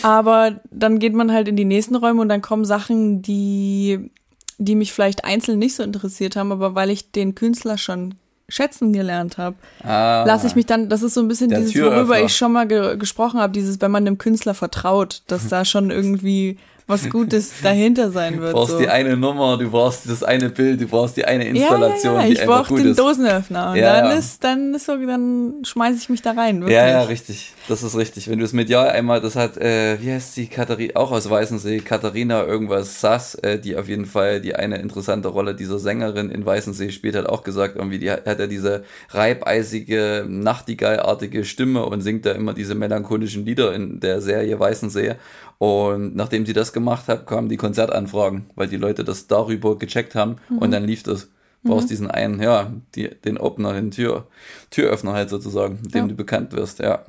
[0.03, 4.11] Aber dann geht man halt in die nächsten Räume und dann kommen Sachen, die
[4.59, 8.15] die mich vielleicht einzeln nicht so interessiert haben, aber weil ich den Künstler schon
[8.49, 12.21] schätzen gelernt habe, Ah, lasse ich mich dann, das ist so ein bisschen dieses, worüber
[12.21, 15.91] ich schon mal ge gesprochen habe, dieses, wenn man dem Künstler vertraut, dass da schon
[15.91, 18.53] irgendwie was Gutes dahinter sein Du wird.
[18.53, 18.79] brauchst so.
[18.79, 22.21] die eine Nummer, du brauchst das eine Bild, du brauchst die eine ja, Installation, ja,
[22.23, 22.99] ja, die ich brauche den ist.
[22.99, 24.17] Dosenöffner und Ja, dann ja.
[24.19, 26.77] ist, dann ist so, dann schmeiße ich mich da rein, wirklich.
[26.77, 27.53] Ja, ja, richtig.
[27.69, 28.29] Das ist richtig.
[28.31, 31.81] Wenn du es medial einmal, das hat, äh, wie heißt die Katharina, auch aus Weißensee,
[31.81, 36.47] Katharina irgendwas Sass, äh, die auf jeden Fall die eine interessante Rolle dieser Sängerin in
[36.47, 42.01] Weißensee spielt, hat auch gesagt, irgendwie, die hat, hat ja diese reibeisige, nachtigallartige Stimme und
[42.01, 45.15] singt da immer diese melancholischen Lieder in der Serie Weißensee.
[45.59, 50.15] Und nachdem sie das gemacht hat, kamen die Konzertanfragen, weil die Leute das darüber gecheckt
[50.15, 51.29] haben und dann lief das.
[51.63, 54.29] Du brauchst diesen einen, ja, die, den Opener, den Tür,
[54.71, 56.09] Türöffner halt sozusagen, mit dem Ja.
[56.09, 57.05] du bekannt wirst, ja.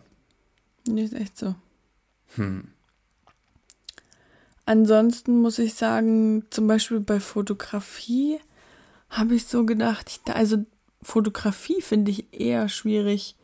[0.88, 1.54] Nee, ist echt so.
[2.36, 2.70] Hm.
[4.66, 8.40] Ansonsten muss ich sagen, zum Beispiel bei Fotografie
[9.10, 10.66] habe ich so gedacht, ich, also
[11.02, 13.36] Fotografie finde ich eher schwierig.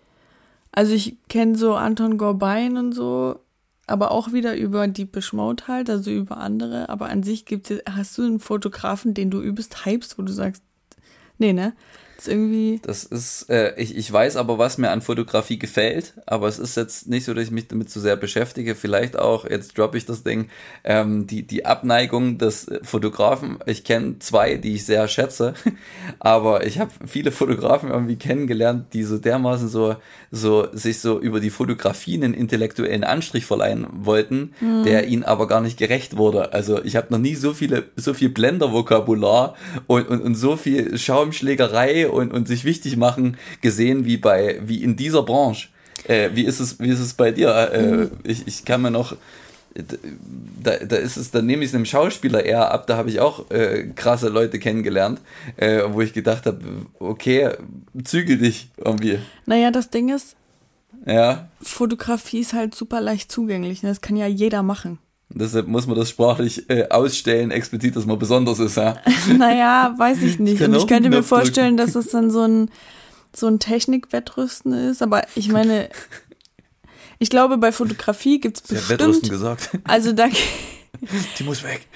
[0.71, 3.39] Also ich kenne so Anton Gorbein und so,
[3.87, 6.89] aber auch wieder über die Mode halt, also über andere.
[6.89, 10.31] Aber an sich gibt es, hast du einen Fotografen, den du übelst hypst, wo du
[10.31, 10.63] sagst,
[11.37, 11.73] nee, ne?
[12.23, 16.13] Das ist irgendwie, Das ist, äh, ich, ich weiß aber, was mir an Fotografie gefällt,
[16.25, 18.75] aber es ist jetzt nicht so, dass ich mich damit zu sehr beschäftige.
[18.75, 20.47] Vielleicht auch, jetzt droppe ich das Ding,
[20.85, 23.57] ähm, die, die Abneigung des Fotografen.
[23.65, 25.53] Ich kenne zwei, die ich sehr schätze,
[26.19, 29.97] aber ich habe viele Fotografen irgendwie kennengelernt, die so dermaßen so,
[30.31, 34.53] so sich so über die Fotografie einen intellektuellen Anstrich verleihen wollten,
[34.85, 36.53] der ihnen aber gar nicht gerecht wurde.
[36.53, 39.55] Also ich habe noch nie so viele, so viel Blender-Vokabular
[39.87, 44.83] und, und, und so viel Schaumschlägerei und, und sich wichtig machen gesehen wie bei, wie
[44.83, 45.69] in dieser Branche.
[46.05, 47.49] Äh, wie ist es, wie ist es bei dir?
[47.49, 49.15] Äh, ich, ich kann mir noch,
[50.63, 53.19] da, da ist es, dann nehme ich es einem Schauspieler eher ab, da habe ich
[53.19, 55.19] auch äh, krasse Leute kennengelernt,
[55.57, 56.59] äh, wo ich gedacht habe,
[56.99, 57.51] okay,
[58.03, 59.19] zügel dich irgendwie.
[59.45, 60.35] naja, das Ding ist,
[61.05, 63.83] Ja, Fotografie ist halt super leicht zugänglich.
[63.83, 63.89] Ne?
[63.89, 64.99] Das kann ja jeder machen.
[65.33, 68.97] Deshalb muss man das sprachlich äh, ausstellen, explizit, dass man besonders ist, ja.
[69.37, 70.61] Naja, weiß ich nicht.
[70.61, 71.41] Und auch ich könnte mir Knopf drücken.
[71.45, 72.69] vorstellen, dass es dann so ein,
[73.35, 75.01] so ein Technikwettrüsten ist.
[75.01, 75.89] Aber ich meine,
[77.19, 79.31] ich glaube, bei Fotografie gibt es Ich habe Wettrüsten bestimmt.
[79.31, 79.69] gesagt.
[79.85, 80.27] Also da,
[81.39, 81.87] Die muss weg.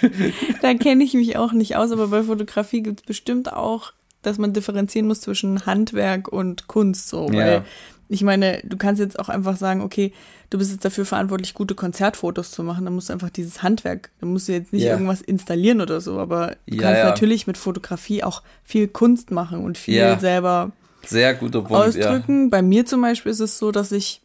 [0.61, 4.37] da kenne ich mich auch nicht aus, aber bei Fotografie gibt es bestimmt auch, dass
[4.37, 7.07] man differenzieren muss zwischen Handwerk und Kunst.
[7.09, 7.37] So, Ja.
[7.39, 7.65] weil
[8.09, 10.13] ich meine, du kannst jetzt auch einfach sagen, okay,
[10.49, 12.85] du bist jetzt dafür verantwortlich, gute Konzertfotos zu machen.
[12.85, 14.93] Dann musst du einfach dieses Handwerk, dann musst du jetzt nicht Ja.
[14.93, 17.09] irgendwas installieren oder so, aber du Ja, kannst ja.
[17.09, 20.19] natürlich mit Fotografie auch viel Kunst machen und viel Ja.
[20.19, 20.71] selber
[21.05, 22.49] Sehr guter Punkt, ausdrücken.
[22.49, 24.21] Bei mir zum Beispiel ist es so, dass ich,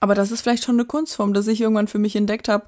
[0.00, 2.66] aber das ist vielleicht schon eine Kunstform, dass ich irgendwann für mich entdeckt habe,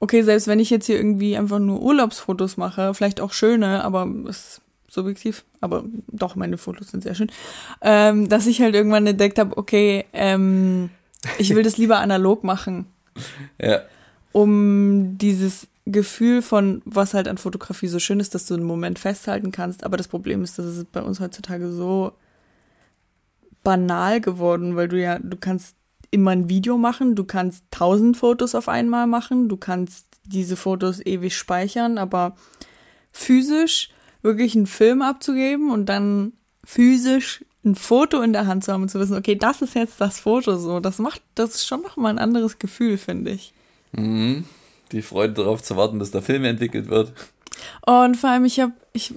[0.00, 4.06] okay, selbst wenn ich jetzt hier irgendwie einfach nur Urlaubsfotos mache, vielleicht auch schöne, aber
[4.28, 7.30] ist subjektiv, aber doch, meine Fotos sind sehr schön,
[7.82, 10.90] ähm, dass ich halt irgendwann entdeckt habe, okay, ähm,
[11.38, 12.86] ich will das lieber analog machen,
[13.60, 13.82] Ja,
[14.32, 18.98] um dieses Gefühl von, was halt an Fotografie so schön ist, dass du einen Moment
[18.98, 19.84] festhalten kannst.
[19.84, 22.12] Aber das Problem ist, dass es bei uns heutzutage so
[23.64, 25.76] banal geworden, weil du ja, du kannst
[26.10, 31.04] immer ein Video machen, du kannst tausend Fotos auf einmal machen, du kannst diese Fotos
[31.04, 32.36] ewig speichern, aber
[33.12, 33.90] physisch
[34.28, 36.32] wirklich einen Film abzugeben und dann
[36.64, 40.00] physisch ein Foto in der Hand zu haben und zu wissen, okay, das ist jetzt
[40.00, 43.52] das Foto so, das macht, das ist schon nochmal ein anderes Gefühl, finde ich.
[43.92, 44.44] mhm.
[44.92, 47.12] die Freude darauf zu warten, bis der Film entwickelt wird.
[47.84, 49.14] Und vor allem, ich habe ich,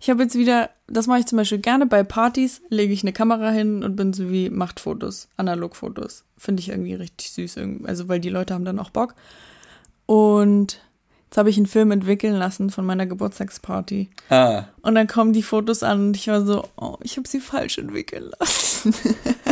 [0.00, 3.12] ich hab jetzt wieder, das mache ich zum Beispiel gerne bei Partys, lege ich eine
[3.12, 6.24] Kamera hin und bin so wie, macht Fotos, Analogfotos.
[6.38, 9.14] Finde ich irgendwie richtig süß, also weil die Leute haben dann auch Bock.
[10.06, 10.80] Und
[11.32, 14.10] jetzt habe ich einen Film entwickeln lassen von meiner Geburtstagsparty.
[14.28, 17.40] Ah, Und dann kommen die Fotos an und ich war so, oh, ich habe sie
[17.40, 18.94] falsch entwickeln lassen.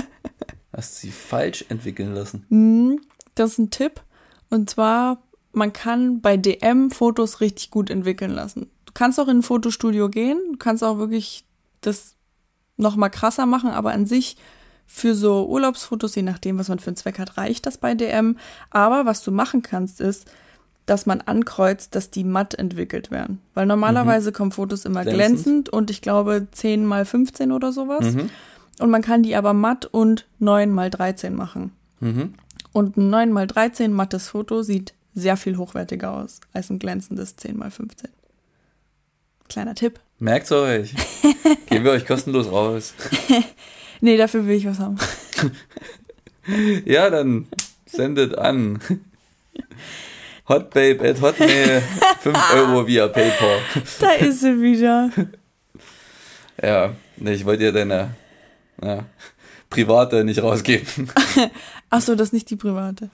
[0.76, 2.44] hast sie falsch entwickeln lassen.
[2.50, 3.00] Hm,
[3.34, 4.02] Das ist ein Tipp.
[4.50, 8.70] Und zwar, man kann bei DM Fotos richtig gut entwickeln lassen.
[8.84, 11.46] Du kannst auch in ein Fotostudio gehen, du kannst auch wirklich
[11.80, 12.14] das
[12.76, 14.36] nochmal krasser machen, aber an sich
[14.84, 18.36] für so Urlaubsfotos, je nachdem, was man für einen Zweck hat, reicht das bei DM.
[18.68, 20.30] Aber was du machen kannst, ist,
[20.86, 23.40] dass man ankreuzt, dass die matt entwickelt werden.
[23.54, 25.18] Weil normalerweise kommen Fotos immer Glänzend.
[25.18, 28.14] glänzend, und ich glaube 10 mal 15 oder sowas.
[28.14, 28.30] Mhm.
[28.80, 31.72] Und man kann die aber matt und 9 mal 13 machen.
[32.00, 32.34] Mhm.
[32.72, 37.36] Und ein 9 x 13 mattes Foto sieht sehr viel hochwertiger aus als ein glänzendes
[37.36, 38.10] 10 x 15.
[39.48, 40.00] Kleiner Tipp.
[40.18, 40.94] Merkt's euch.
[41.68, 42.94] Geben wir euch kostenlos raus.
[44.02, 44.96] Nee, dafür will ich was haben.
[46.86, 47.46] Ja, dann
[47.84, 48.80] sendet an.
[50.50, 51.80] Hotbabe at Hotmail,
[52.20, 53.60] 5 Euro via PayPal.
[54.00, 55.10] Da ist sie wieder.
[56.62, 58.14] Ja, nee, ich wollte dir deine
[58.82, 59.06] ja,
[59.70, 61.10] private nicht rausgeben.
[61.88, 63.08] Achso, das ist nicht die private.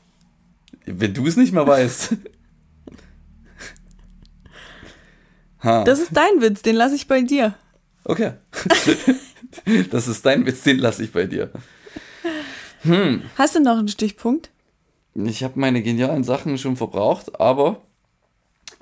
[0.84, 2.16] Wenn du es nicht mehr weißt.
[5.62, 5.84] Ha.
[5.84, 7.54] Das ist dein Witz, den lasse ich bei dir.
[8.02, 8.32] Okay.
[9.92, 11.52] Das ist dein Witz, den lasse ich bei dir.
[12.82, 13.22] Hm.
[13.36, 14.50] Hast du noch einen Stichpunkt?
[15.24, 17.80] Ich habe meine genialen Sachen schon verbraucht, aber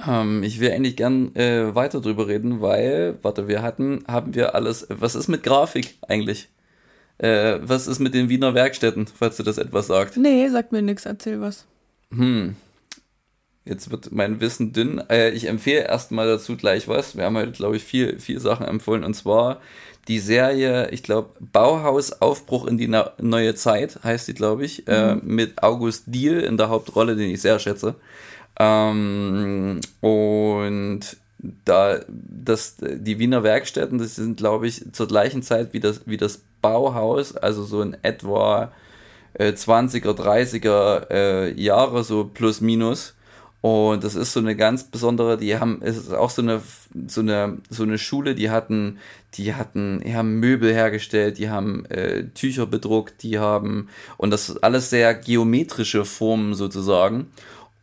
[0.06, 4.54] ähm, ich will eigentlich gern äh, weiter drüber reden, weil, warte, wir hatten, haben wir
[4.54, 6.48] alles, was ist mit Grafik eigentlich?
[7.18, 10.16] Äh, was ist mit den Wiener Werkstätten, falls du das etwas sagt?
[10.16, 11.66] Nee, sag mir nix, erzähl was.
[12.10, 12.56] Hm.
[13.64, 15.02] Jetzt wird mein Wissen dünn.
[15.08, 17.16] Äh, ich empfehle erstmal dazu gleich was.
[17.16, 19.04] Wir haben heute, glaube ich, vier, vier Sachen empfohlen.
[19.04, 19.60] Und zwar
[20.06, 24.86] die Serie, ich glaube, Bauhaus Aufbruch in die Na neue Zeit, heißt die, glaube ich,
[24.86, 27.94] äh, mit August Diehl in der Hauptrolle, den ich sehr schätze.
[28.58, 31.00] Ähm, und
[31.64, 36.16] da das die Wiener Werkstätten, das sind glaube ich zur gleichen Zeit wie das wie
[36.16, 38.72] das Bauhaus, also so in etwa
[39.34, 43.14] äh, 20er, 30er äh, Jahre so plus minus.
[43.64, 46.60] Und das ist so eine ganz besondere, die haben, es ist auch so eine,
[47.06, 48.98] so eine, so eine Schule, die hatten,
[49.32, 53.88] die hatten, die haben Möbel hergestellt, die haben äh, Tücher bedruckt, die haben,
[54.18, 57.28] und das alles sehr geometrische Formen sozusagen.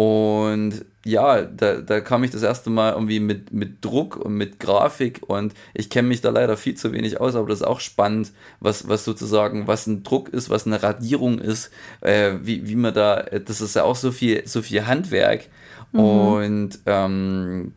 [0.02, 4.60] Und ja, da, da kam ich das erste Mal irgendwie mit, mit Druck und mit
[4.60, 7.80] Grafik und ich kenne mich da leider viel zu wenig aus, aber das ist auch
[7.80, 11.70] spannend, was, was sozusagen, was ein Druck ist, was eine Radierung ist,
[12.02, 15.50] äh, wie, wie man da, das ist ja auch so viel, so viel Handwerk.
[15.92, 17.74] Und ähm,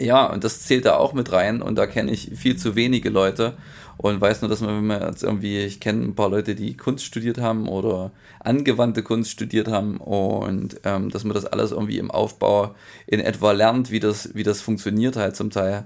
[0.00, 3.10] ja, und das zählt da auch mit rein und da kenne ich viel zu wenige
[3.10, 3.54] Leute
[4.02, 6.74] und weiß nur, dass man, wenn man jetzt irgendwie, ich kenne ein paar Leute, die
[6.74, 11.98] Kunst studiert haben oder angewandte Kunst studiert haben und ähm, dass man das alles irgendwie
[11.98, 12.74] im Aufbau
[13.06, 15.84] in etwa lernt, wie das, wie das funktioniert halt zum Teil.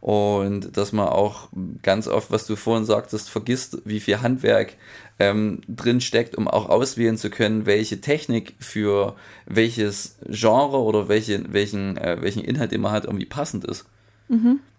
[0.00, 1.48] Und dass man auch
[1.82, 4.76] ganz oft, was du vorhin sagtest, vergisst, wie viel Handwerk
[5.18, 11.52] ähm, drin steckt, um auch auswählen zu können, welche Technik für welches Genre oder welche,
[11.52, 13.86] welchen, äh, welchen Inhalt immer hat, irgendwie passend ist.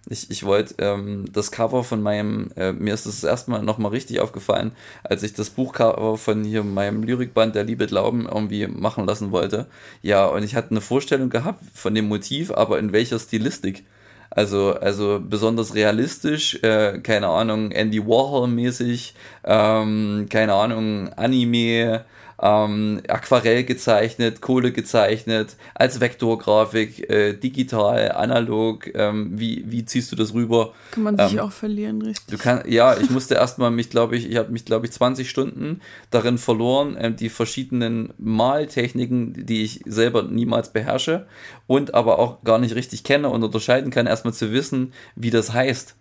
[0.10, 4.20] Ich, ich wollte ähm, das Cover von meinem, äh, mir ist das erstmal nochmal richtig
[4.20, 4.72] aufgefallen,
[5.04, 9.68] als ich das Buchcover von hier meinem Lyrikband Der Liebe Glauben irgendwie machen lassen wollte.
[10.02, 13.86] Ja, und ich hatte eine Vorstellung gehabt von dem Motiv, aber in welcher Stilistik.
[14.30, 19.14] Also, also besonders realistisch, äh, keine Ahnung, Andy Warhol-mäßig,
[19.46, 22.06] ähm, keine Ahnung, Anime,
[22.42, 30.16] ähm, Aquarell gezeichnet, Kohle gezeichnet, als Vektorgrafik, äh, digital, analog, ähm, wie, wie ziehst du
[30.16, 30.74] das rüber?
[30.92, 32.28] Kann man sich Ähm, auch verlieren, richtig.
[32.28, 35.30] Du kannst, ja, ich musste erstmal mich, glaube ich, ich habe mich, glaube ich, 20
[35.30, 35.82] Stunden
[36.12, 41.26] darin verloren, ähm, die verschiedenen Maltechniken, die ich selber niemals beherrsche
[41.66, 45.54] und aber auch gar nicht richtig kenne und unterscheiden kann, erstmal zu wissen, wie das
[45.54, 45.96] heißt,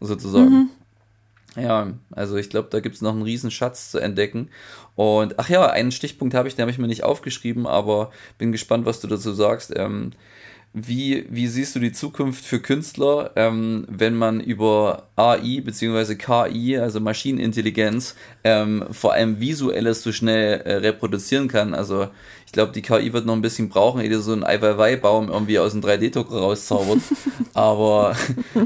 [0.00, 0.69] sozusagen.
[1.56, 4.50] Ja, also ich glaube, da gibt es noch einen riesen Schatz zu entdecken.
[4.94, 8.52] Und ach ja, einen Stichpunkt habe ich, den habe ich mir nicht aufgeschrieben, aber bin
[8.52, 9.72] gespannt, was du dazu sagst.
[9.76, 10.12] Ähm,
[10.72, 16.14] wie, wie siehst du die Zukunft für Künstler, ähm, wenn man über AI bzw.
[16.14, 21.74] KI, also Maschinenintelligenz, ähm, vor allem visuelles so schnell äh, reproduzieren kann?
[21.74, 22.08] Also
[22.50, 25.60] ich glaube, die KI wird noch ein bisschen brauchen, ehe die so einen Eiweißbaum irgendwie
[25.60, 26.98] aus dem 3D-Drucker rauszaubert.
[27.54, 28.16] aber,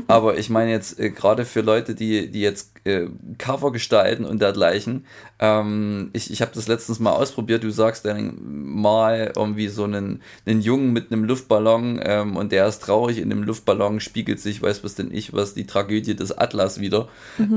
[0.06, 4.40] aber ich meine jetzt äh, gerade für Leute, die, die jetzt äh, Cover gestalten und
[4.40, 5.04] dergleichen,
[5.38, 10.22] ähm, ich, ich habe das letztens mal ausprobiert, du sagst dann mal irgendwie so einen,
[10.46, 14.62] einen Jungen mit einem Luftballon ähm, und der ist traurig, in dem Luftballon spiegelt sich,
[14.62, 17.08] weiß was denn ich, was die Tragödie des Atlas wieder.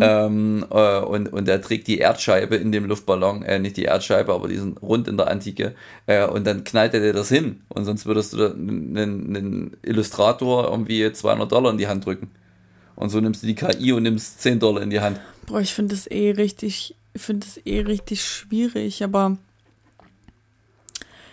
[0.02, 4.34] Ähm, äh, und, und er trägt die Erdscheibe in dem Luftballon, äh, nicht die Erdscheibe,
[4.34, 5.76] aber diesen rund in der Antike
[6.06, 11.12] äh, und dann knallt er dir das hin und sonst würdest du einen, Illustrator irgendwie
[11.12, 12.30] 200 Dollar in die Hand drücken.
[12.96, 15.20] Und so nimmst du die KI und nimmst 10 Dollar in die Hand.
[15.46, 19.38] Boah, ich finde das eh richtig, ich finde das eh richtig schwierig, aber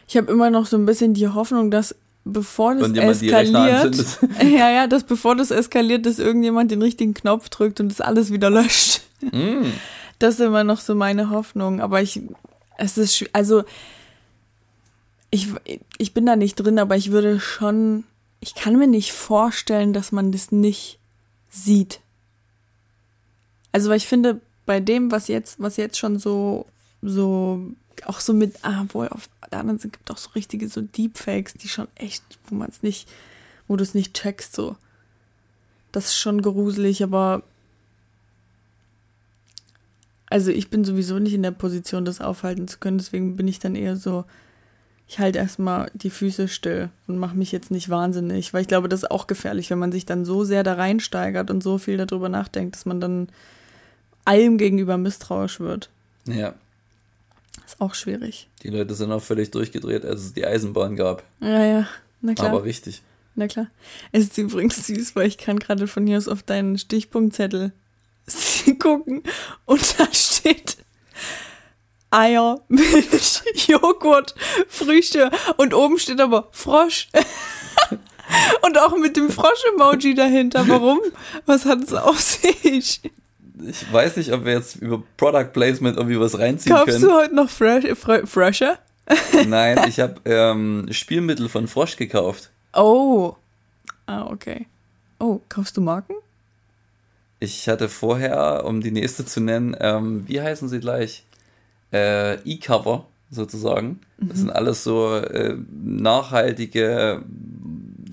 [0.06, 4.86] ich habe immer noch so ein bisschen die Hoffnung, dass bevor das eskaliert, ja, ja,
[4.86, 9.02] dass bevor das eskaliert, dass irgendjemand den richtigen Knopf drückt und das alles wieder löscht.
[9.20, 9.64] Mm.
[10.18, 11.80] Das ist immer noch so meine Hoffnung.
[11.80, 12.20] Aber ich,
[12.78, 13.64] es ist, also,
[15.34, 15.48] ich,
[15.98, 18.04] ich bin da nicht drin, aber ich würde schon,
[18.38, 21.00] ich kann mir nicht vorstellen, dass man das nicht
[21.50, 22.00] sieht.
[23.72, 26.66] Also, weil ich finde, bei dem, was jetzt, was jetzt schon so,
[27.02, 27.72] so,
[28.04, 30.82] auch so mit, ah, wohl, auf der anderen Seite gibt es auch so richtige so
[30.82, 33.08] Deepfakes, die schon echt, wo man es nicht,
[33.66, 34.76] wo du es nicht checkst, so.
[35.90, 37.42] Das ist schon gruselig, aber
[40.26, 43.58] also ich bin sowieso nicht in der Position, das aufhalten zu können, deswegen bin ich
[43.58, 44.24] dann eher so,
[45.14, 48.88] ich halte erstmal die Füße still und mache mich jetzt nicht wahnsinnig, weil ich glaube,
[48.88, 51.96] das ist auch gefährlich, wenn man sich dann so sehr da reinsteigert und so viel
[51.98, 53.28] darüber nachdenkt, dass man dann
[54.24, 55.88] allem gegenüber misstrauisch wird.
[56.26, 56.54] Ja.
[57.64, 58.48] Ist auch schwierig.
[58.64, 61.22] Die Leute sind auch völlig durchgedreht, als es die Eisenbahn gab.
[61.38, 61.88] Ja, ja,
[62.20, 62.48] na klar.
[62.48, 63.02] Aber richtig.
[63.36, 63.68] Na klar.
[64.10, 67.70] Es ist übrigens süß, weil ich kann gerade von hier aus auf deinen Stichpunktzettel
[68.80, 69.22] gucken
[69.64, 70.23] und da steht
[72.14, 74.34] Eier, Milch, Joghurt,
[74.68, 77.08] Früchte und oben steht aber Frosch.
[78.62, 80.66] und auch mit dem Frosch-Emoji dahinter.
[80.68, 81.00] Warum?
[81.44, 83.00] Was hat es auf sich?
[83.66, 87.02] Ich weiß nicht, ob wir jetzt über Product Placement irgendwie was reinziehen Kaufst können.
[87.02, 88.78] du heute noch Fresh, Fre Frösche?
[89.46, 92.50] Nein, ich habe ähm, Spielmittel von Frosch gekauft.
[92.72, 93.34] Oh.
[94.06, 94.66] Ah, okay.
[95.18, 96.14] Oh, kaufst du Marken?
[97.40, 101.24] Ich hatte vorher, um die nächste zu nennen, ähm, wie heißen sie gleich?
[101.92, 104.00] Äh, E-Cover sozusagen.
[104.18, 107.22] Das sind alles so äh, nachhaltige,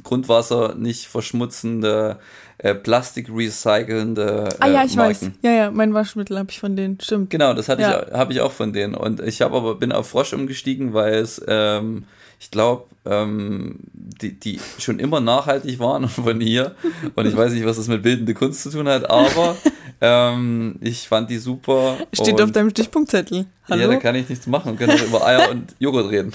[0.04, 2.18] Grundwasser nicht verschmutzende,
[2.58, 5.10] äh, Plastik recycelnde äh, Ah ja, ich Marken.
[5.28, 5.32] weiß.
[5.44, 7.00] Ja, ja, mein Waschmittel habe ich von denen.
[7.00, 7.30] Stimmt.
[7.30, 8.06] Genau, das hatte Ja.
[8.08, 8.96] ich, habe ich auch von denen.
[8.96, 12.04] Und ich habe aber bin auf Frosch umgestiegen, weil es, ähm,
[12.40, 16.76] ich glaube, ähm, die, die schon immer nachhaltig waren von hier.
[17.16, 19.56] Und ich weiß nicht, was das mit bildende Kunst zu tun hat, aber
[20.02, 21.98] ähm, ich fand die super.
[22.12, 23.46] Steht auf deinem Stichpunktzettel.
[23.70, 23.82] Hallo?
[23.82, 24.78] Ja, da kann ich nichts machen.
[24.78, 26.34] Wir können über Eier und Joghurt reden.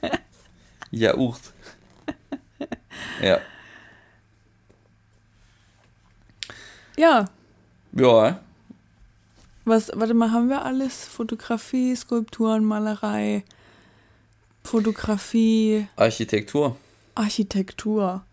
[0.90, 1.52] ja, Ucht.
[3.20, 3.40] Ja.
[6.96, 7.24] ja,
[7.92, 8.40] Ja,
[9.66, 11.06] was, warte mal, haben wir alles?
[11.06, 13.42] Fotografie, Skulpturen, Malerei,
[14.62, 16.76] Fotografie, Architektur.
[17.16, 18.24] Architektur.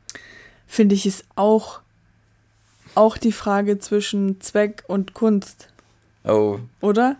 [0.68, 1.82] Finde ich ist auch,
[2.96, 5.70] auch die Frage zwischen Zweck und Kunst,
[6.26, 7.18] Oh, oder?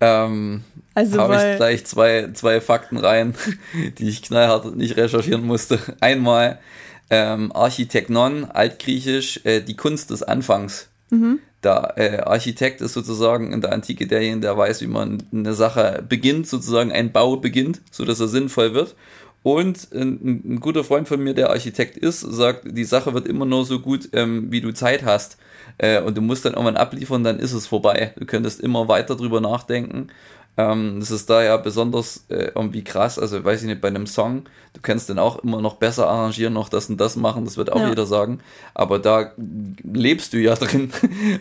[0.00, 0.62] ähm,
[0.94, 3.34] Also, habe ich gleich zwei, zwei Fakten rein,
[3.98, 5.78] die ich knallhart nicht recherchieren musste.
[6.00, 6.58] Einmal
[7.10, 10.88] ähm, Architeknon, altgriechisch, äh, die Kunst des Anfangs.
[11.10, 11.38] Mhm.
[11.62, 16.02] Da äh, Architekt ist sozusagen in der Antike derjenige, der weiß, wie man eine Sache
[16.08, 18.96] beginnt, sozusagen ein Bau beginnt, so dass er sinnvoll wird.
[19.42, 23.44] Und ein, ein guter Freund von mir, der Architekt ist, sagt, die Sache wird immer
[23.44, 25.36] nur so gut, ähm, wie du Zeit hast.
[25.78, 28.12] Äh, und du musst dann irgendwann abliefern, dann ist es vorbei.
[28.16, 30.08] Du könntest immer weiter drüber nachdenken.
[30.56, 33.18] Ähm, das ist da ja besonders äh, irgendwie krass.
[33.18, 34.42] Also, weiß ich nicht, bei einem Song,
[34.74, 37.72] du kannst den auch immer noch besser arrangieren, noch das und das machen, das wird
[37.72, 37.88] auch Ja.
[37.88, 38.38] jeder sagen.
[38.74, 39.32] Aber da
[39.82, 40.92] lebst du ja drin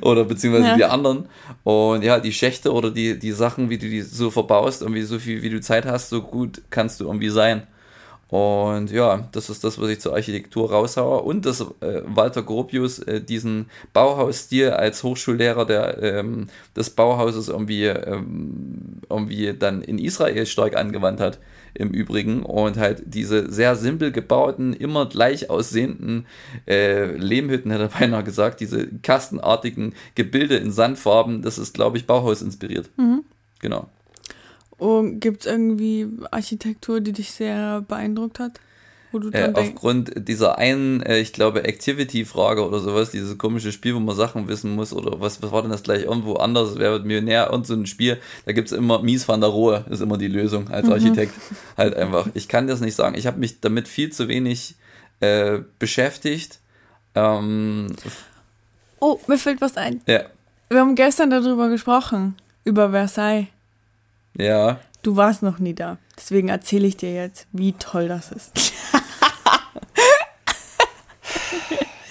[0.02, 0.76] oder beziehungsweise Ja.
[0.78, 1.26] die anderen.
[1.64, 5.20] Und ja, die Schächte oder die, die Sachen, wie du die so verbaust, irgendwie so
[5.20, 7.64] viel, wie du Zeit hast, so gut kannst du irgendwie sein.
[8.32, 11.21] Und ja, das ist das, was ich zur Architektur raushaue.
[11.21, 17.88] Und dass äh, Walter Gropius äh, diesen Bauhausstil als Hochschullehrer der, ähm, des Bauhauses irgendwie,
[17.88, 21.39] ähm, irgendwie dann in Israel stark angewandt hat.
[21.73, 22.43] Im Übrigen.
[22.43, 26.25] Und halt diese sehr simpel gebauten, immer gleich aussehenden
[26.67, 32.07] äh, Lehmhütten, hätte er beinahe gesagt, diese kastenartigen Gebilde in Sandfarben, das ist, glaube ich,
[32.07, 32.89] Bauhaus inspiriert.
[33.59, 33.89] Genau.
[34.82, 38.59] Und gibt es irgendwie Architektur, die dich sehr beeindruckt hat?
[39.11, 43.93] Wo du Äh, aufgrund dieser einen, äh, ich glaube, Activity-Frage oder sowas, dieses komische Spiel,
[43.93, 46.05] wo man Sachen wissen muss, oder was, was war denn das gleich?
[46.05, 47.53] Irgendwo anders, wer wird Millionär?
[47.53, 50.69] Und so ein Spiel, da gibt's immer Mies van der Rohe, ist immer die Lösung
[50.69, 51.36] als Architekt.
[51.77, 52.29] Halt einfach.
[52.34, 53.15] Ich kann das nicht sagen.
[53.15, 54.77] Ich habe mich damit viel zu wenig
[55.19, 56.57] äh, beschäftigt.
[57.13, 57.95] Ähm,
[58.99, 60.01] oh, mir fällt was ein.
[60.07, 60.21] ja,
[60.69, 63.45] Wir haben gestern darüber gesprochen, über Versailles.
[64.38, 64.79] Ja.
[65.03, 65.97] Du warst noch nie da.
[66.15, 68.51] Deswegen erzähle ich dir jetzt, wie toll das ist.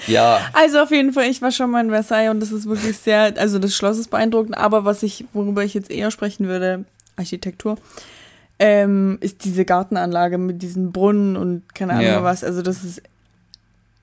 [0.06, 2.98] Ja, Also auf jeden Fall, ich war schon mal in Versailles und das ist wirklich
[2.98, 6.84] sehr, also das Schloss ist beeindruckend, aber was ich, worüber ich jetzt eher sprechen würde,
[7.16, 7.76] Architektur,
[8.58, 12.24] ähm, ist diese Gartenanlage mit diesen Brunnen und keine Ahnung Ja.
[12.24, 12.42] was.
[12.42, 13.02] Also das ist,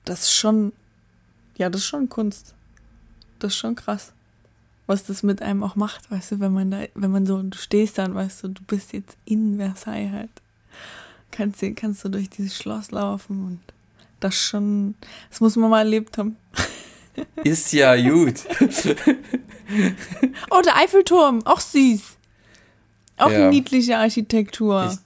[0.06, 0.72] das ist schon,
[1.58, 2.54] ja, das ist schon Kunst.
[3.38, 4.12] Das ist schon krass.
[4.88, 7.56] Was das mit einem auch macht, weißt du, wenn man da, wenn man so, du
[7.56, 10.30] stehst da und weißt du, du bist jetzt in Versailles halt.
[11.30, 13.60] Kannst, du- kannst du durch dieses Schloss laufen und
[14.20, 14.94] das schon,
[15.30, 16.36] das muss man mal erlebt haben.
[17.44, 18.36] ist ja gut.
[20.50, 22.16] Oh, der Eiffelturm, auch süß.
[23.18, 23.50] Auch Ja.
[23.50, 24.90] niedliche Architektur.
[24.90, 24.98] Ich-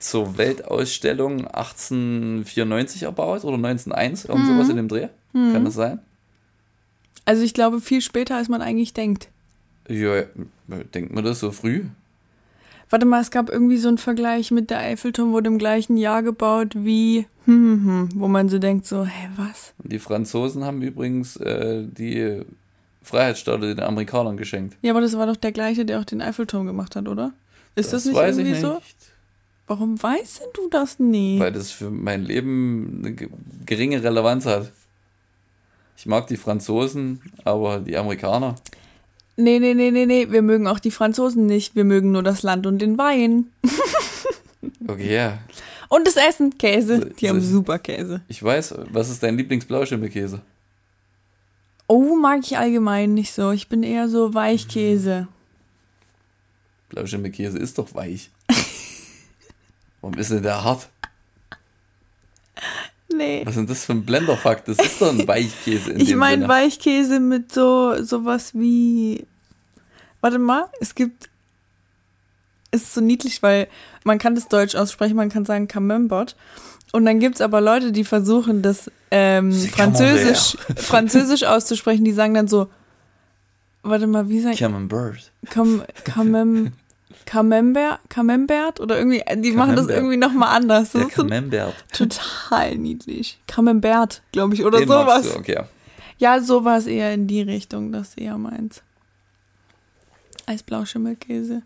[0.00, 5.08] Zur Weltausstellung 1894 erbaut oder 1901, irgend sowas in dem Dreh.
[5.32, 6.00] Kann das sein?
[7.26, 9.28] Also ich glaube viel später, als man eigentlich denkt.
[9.88, 10.22] Ja,
[10.94, 11.84] denkt man das so früh?
[12.88, 16.22] Warte mal, es gab irgendwie so einen Vergleich mit der Eiffelturm wurde im gleichen Jahr
[16.22, 19.74] gebaut wie, hm, hm, hm, wo man so denkt so, hä, was?
[19.82, 22.42] Die Franzosen haben übrigens äh, die
[23.02, 24.76] Freiheitsstatue den Amerikanern geschenkt.
[24.82, 27.32] Ja, aber das war doch der gleiche, der auch den Eiffelturm gemacht hat, oder?
[27.74, 28.74] Ist das, nicht weiß irgendwie ich so?
[28.74, 28.96] nicht.
[29.66, 31.40] Warum weißt denn du das nie?
[31.40, 33.28] weil das für mein Leben eine ge-
[33.66, 34.70] geringe Relevanz hat.
[35.96, 38.54] Ich mag die Franzosen, aber die Amerikaner.
[39.36, 40.30] Nee, nee, nee, nee, nee.
[40.30, 41.74] Wir mögen auch die Franzosen nicht.
[41.76, 43.46] Wir mögen nur das Land und den Wein.
[44.88, 45.38] Okay, ja.
[45.88, 46.58] Und das Essen.
[46.58, 46.98] Käse.
[47.00, 48.20] So- Die haben so- super Käse.
[48.28, 50.40] Ich weiß, was ist dein Lieblingsblauschimmelkäse?
[51.88, 53.50] Oh, mag ich allgemein nicht so.
[53.50, 55.28] Ich bin eher so Weichkäse.
[56.88, 58.30] Blauschimmelkäse ist doch weich.
[60.00, 60.88] Warum ist denn der hart?
[63.16, 63.42] Nee.
[63.44, 64.68] Was ist denn das für ein Blenderfakt?
[64.68, 66.48] Das ist doch ein Weichkäse in Ich meine.
[66.48, 69.26] Weichkäse mit so sowas wie.
[70.20, 71.30] Warte mal, es gibt.
[72.70, 73.68] Es ist so niedlich, weil
[74.04, 76.36] man kann das Deutsch aussprechen, man kann sagen Camembert.
[76.92, 82.34] Und dann gibt es aber Leute, die versuchen, das ähm, Französisch, Französisch auszusprechen, die sagen
[82.34, 82.68] dann so.
[83.82, 85.32] Warte mal, wie sagen Camembert.
[85.48, 86.72] Cam, Camem,
[87.26, 90.92] Camembert, Camembert oder irgendwie, die machen das irgendwie nochmal anders.
[90.92, 91.74] Das so Camembert.
[91.92, 93.38] total niedlich.
[93.46, 95.32] Camembert, glaube ich, oder Den sowas.
[95.32, 95.64] du, okay.
[96.18, 98.82] Ja, sowas eher in die Richtung, das ist eher meins.
[100.46, 101.62] Als Blauschimmelkäse.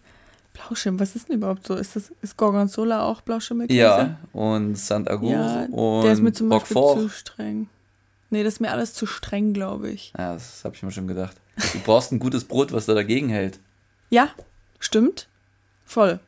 [0.52, 1.74] Blauschimmel, was ist denn überhaupt so?
[1.74, 3.78] Ist das ist Gorgonzola auch Blauschimmelkäse?
[3.78, 7.68] Ja, und Saint-Agur Ja, und der ist mir zum Beispiel zu streng.
[8.30, 10.12] Nee, das ist mir alles zu streng, glaube ich.
[10.16, 11.36] Ja, das habe ich mir schon gedacht.
[11.72, 13.58] Du brauchst ein gutes Brot, was da dagegen hält.
[14.08, 14.28] Ja,
[14.78, 15.28] stimmt.
[15.90, 16.20] Voll.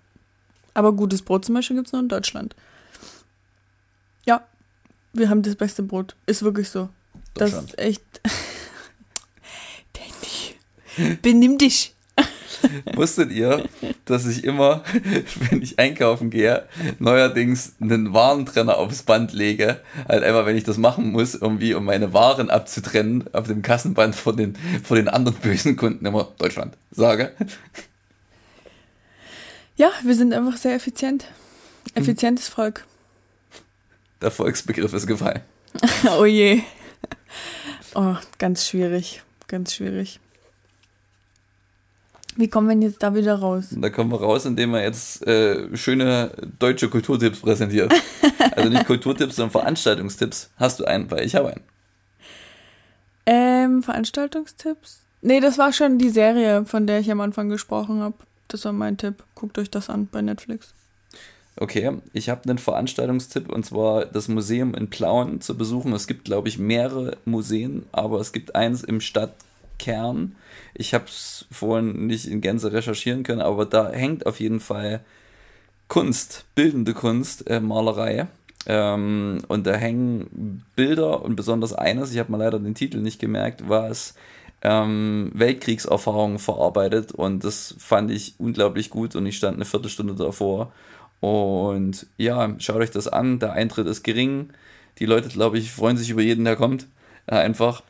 [0.74, 2.56] Aber gutes Brot zum Beispiel gibt es nur in Deutschland.
[4.26, 4.44] Ja,
[5.12, 6.16] wir haben das beste Brot.
[6.26, 6.88] Ist wirklich so.
[7.34, 8.02] Das ist echt.
[9.92, 11.94] Danny, benimm dich.
[12.96, 13.64] Wusstet ihr,
[14.04, 14.82] dass ich immer,
[15.50, 16.66] wenn ich einkaufen gehe,
[16.98, 19.80] neuerdings einen Warentrenner aufs Band lege?
[20.08, 24.16] Halt einfach, wenn ich das machen muss, irgendwie, um meine Waren abzutrennen, auf dem Kassenband
[24.16, 27.30] von den, von den anderen bösen Kunden immer Deutschland sage.
[29.77, 31.27] Ja, wir sind einfach sehr effizient.
[31.95, 32.85] Effizientes Volk.
[34.20, 35.41] Der Volksbegriff ist gefallen.
[36.18, 36.62] oh je.
[37.95, 39.23] Oh, ganz schwierig.
[39.49, 40.20] Ganz schwierig.
[42.37, 43.66] Wie kommen wir denn jetzt da wieder raus?
[43.73, 47.93] Da kommen wir raus, indem wir jetzt äh, schöne deutsche Kulturtipps präsentiert.
[48.55, 50.51] Also nicht Kulturtipps, sondern Veranstaltungstipps.
[50.57, 51.11] Hast du einen?
[51.11, 51.61] Weil ich habe einen.
[53.25, 55.05] Ähm, Veranstaltungstipps?
[55.23, 58.16] Nee, das war schon die Serie, von der ich am Anfang gesprochen habe.
[58.53, 59.24] Das war mein Tipp.
[59.34, 60.74] Guckt euch das an bei Netflix.
[61.57, 65.94] Okay, ich habe einen Veranstaltungstipp und zwar das Museum in Plauen zu besuchen.
[65.94, 70.36] Es gibt, glaube ich, mehrere Museen, aber es gibt eins im Stadtkern.
[70.74, 75.00] Ich habe es vorhin nicht in Gänze recherchieren können, aber da hängt auf jeden Fall
[75.88, 78.26] Kunst, bildende Kunst, äh, Malerei.
[78.66, 83.18] Ähm, und da hängen Bilder und besonders eines, ich habe mal leider den Titel nicht
[83.18, 84.14] gemerkt, was
[84.62, 90.72] ähm, Weltkriegserfahrungen verarbeitet und das fand ich unglaublich gut und ich stand eine Viertelstunde davor
[91.20, 94.50] und ja, schaut euch das an, der Eintritt ist gering,
[94.98, 96.88] die Leute, glaube ich, freuen sich über jeden, der kommt,
[97.26, 97.82] äh, einfach.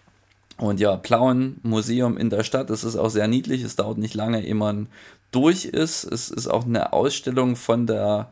[0.58, 4.14] Und ja, Plauen Museum in der Stadt, das ist auch sehr niedlich, es dauert nicht
[4.14, 4.88] lange, ehe man
[5.30, 6.04] durch ist.
[6.04, 8.30] Es ist auch eine Ausstellung von der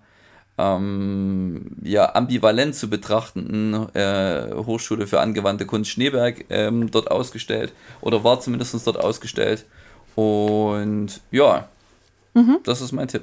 [0.60, 8.24] ähm, ja, ambivalent zu betrachtenden äh, Hochschule für angewandte Kunst Schneeberg ähm, dort ausgestellt oder
[8.24, 9.64] war zumindest dort ausgestellt.
[10.16, 11.68] Und ja,
[12.64, 13.22] das ist mein Tipp.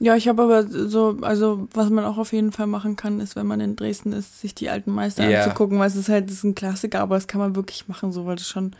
[0.00, 3.36] Ja, ich habe aber so, also was man auch auf jeden Fall machen kann, ist,
[3.36, 5.44] wenn man in Dresden ist, sich die alten Meister Ja.
[5.44, 8.12] anzugucken, weil es ist halt, das ist ein Klassiker, aber das kann man wirklich machen,
[8.12, 8.74] so, weil das schon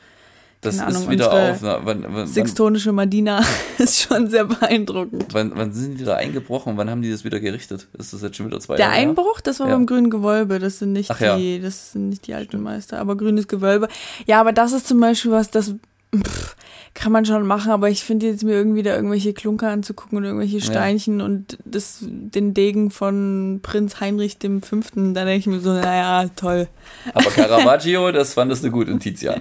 [0.64, 1.62] Das Keine ist Ahnung, wieder auf.
[1.62, 3.42] na, Wann, wann, sixtonische Madina
[3.78, 5.26] ist schon sehr beeindruckend.
[5.32, 6.76] wann, wann sind die da eingebrochen?
[6.76, 7.86] Wann haben die das wieder gerichtet?
[7.98, 8.98] Ist das jetzt schon wieder zwei Der Jahre?
[8.98, 9.74] Einbruch, das war Ja.
[9.74, 11.36] beim grünen Gewölbe, das sind nicht Ach ja.
[11.36, 13.88] die, das sind nicht die alten Meister, aber grünes Gewölbe.
[14.26, 15.74] Ja, aber das ist zum Beispiel was, das
[16.16, 16.56] pff,
[16.94, 20.24] kann man schon machen, aber ich finde jetzt mir irgendwie da irgendwelche Klunker anzugucken und
[20.24, 20.62] irgendwelche Ja.
[20.64, 25.72] Steinchen und das, den Degen von Prinz Heinrich dem Fünften, da denke ich mir so,
[25.72, 26.68] naja, toll.
[27.12, 29.40] Aber Caravaggio, das fandest du gut und Tizian.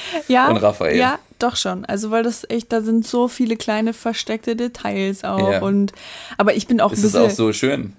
[0.28, 0.96] Ja, Und Raphael.
[0.96, 1.84] ja, doch schon.
[1.84, 5.62] Also weil das echt, da sind so viele kleine versteckte Details auch Ja.
[5.62, 5.92] und
[6.38, 7.92] aber ich bin auch ein Es ist bisschen auch so schön,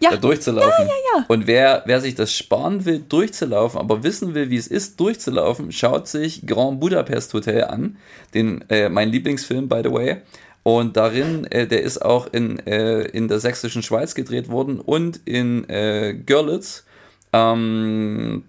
[0.00, 0.88] ja, da durchzulaufen.
[1.28, 5.72] Und wer, wer sich das sparen will, durchzulaufen, aber wissen will, wie es ist, durchzulaufen,
[5.72, 7.96] schaut sich Grand Budapest Hotel an.
[8.34, 10.16] Den, äh, mein Lieblingsfilm, by the way.
[10.62, 15.20] Und darin, äh, der ist auch in, äh, in der sächsischen Schweiz gedreht worden und
[15.24, 16.84] in äh, Görlitz.
[17.32, 18.44] Ähm,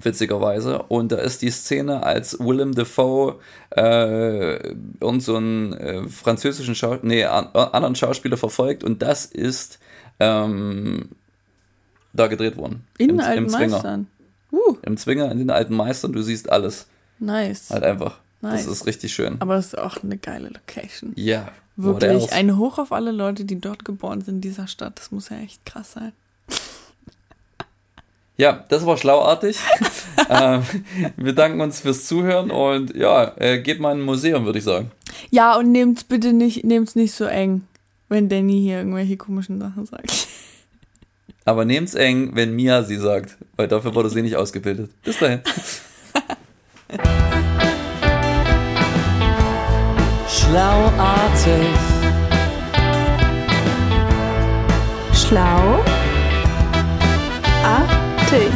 [0.00, 0.82] witzigerweise.
[0.82, 3.36] Und da ist die Szene, als Willem Dafoe
[3.70, 4.70] äh,
[5.00, 9.78] irgend so einen äh, französischen Schau nee, an, anderen Schauspieler verfolgt und das ist
[10.20, 11.10] ähm,
[12.12, 12.84] da gedreht worden.
[12.98, 13.68] in Im, alten im Zwinger.
[13.68, 14.06] Meistern.
[14.52, 16.86] Uh, Im Zwinger, in den alten Meistern, du siehst alles.
[17.18, 17.70] nice.
[17.70, 18.20] Halt einfach.
[18.40, 18.64] Nice.
[18.64, 19.36] Das ist richtig schön.
[19.40, 21.12] Aber es ist auch eine geile Location.
[21.16, 21.48] Ja.
[21.76, 22.32] what Wirklich.
[22.32, 24.98] Ein Hoch auf alle Leute, die dort geboren sind in dieser Stadt.
[24.98, 26.12] Das muss ja echt krass sein.
[28.36, 29.58] Ja, das war schlauartig.
[30.30, 30.62] ähm,
[31.16, 34.64] wir danken uns fürs Zuhören und ja, äh, geht mal in ein Museum, würde ich
[34.64, 34.90] sagen.
[35.30, 37.62] Ja, und nehmt's bitte nicht, nehmt's nicht so eng,
[38.08, 40.10] wenn Danny hier irgendwelche komischen Sachen sagt.
[41.46, 44.90] Aber nehmt's eng, wenn Mia sie sagt, weil dafür wurde sie nicht ausgebildet.
[45.02, 45.40] Bis dahin.
[50.28, 51.68] Schlauartig.
[55.14, 55.84] Schlau.
[58.26, 58.50] Artig.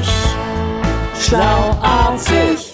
[1.17, 2.70] Schlauartig.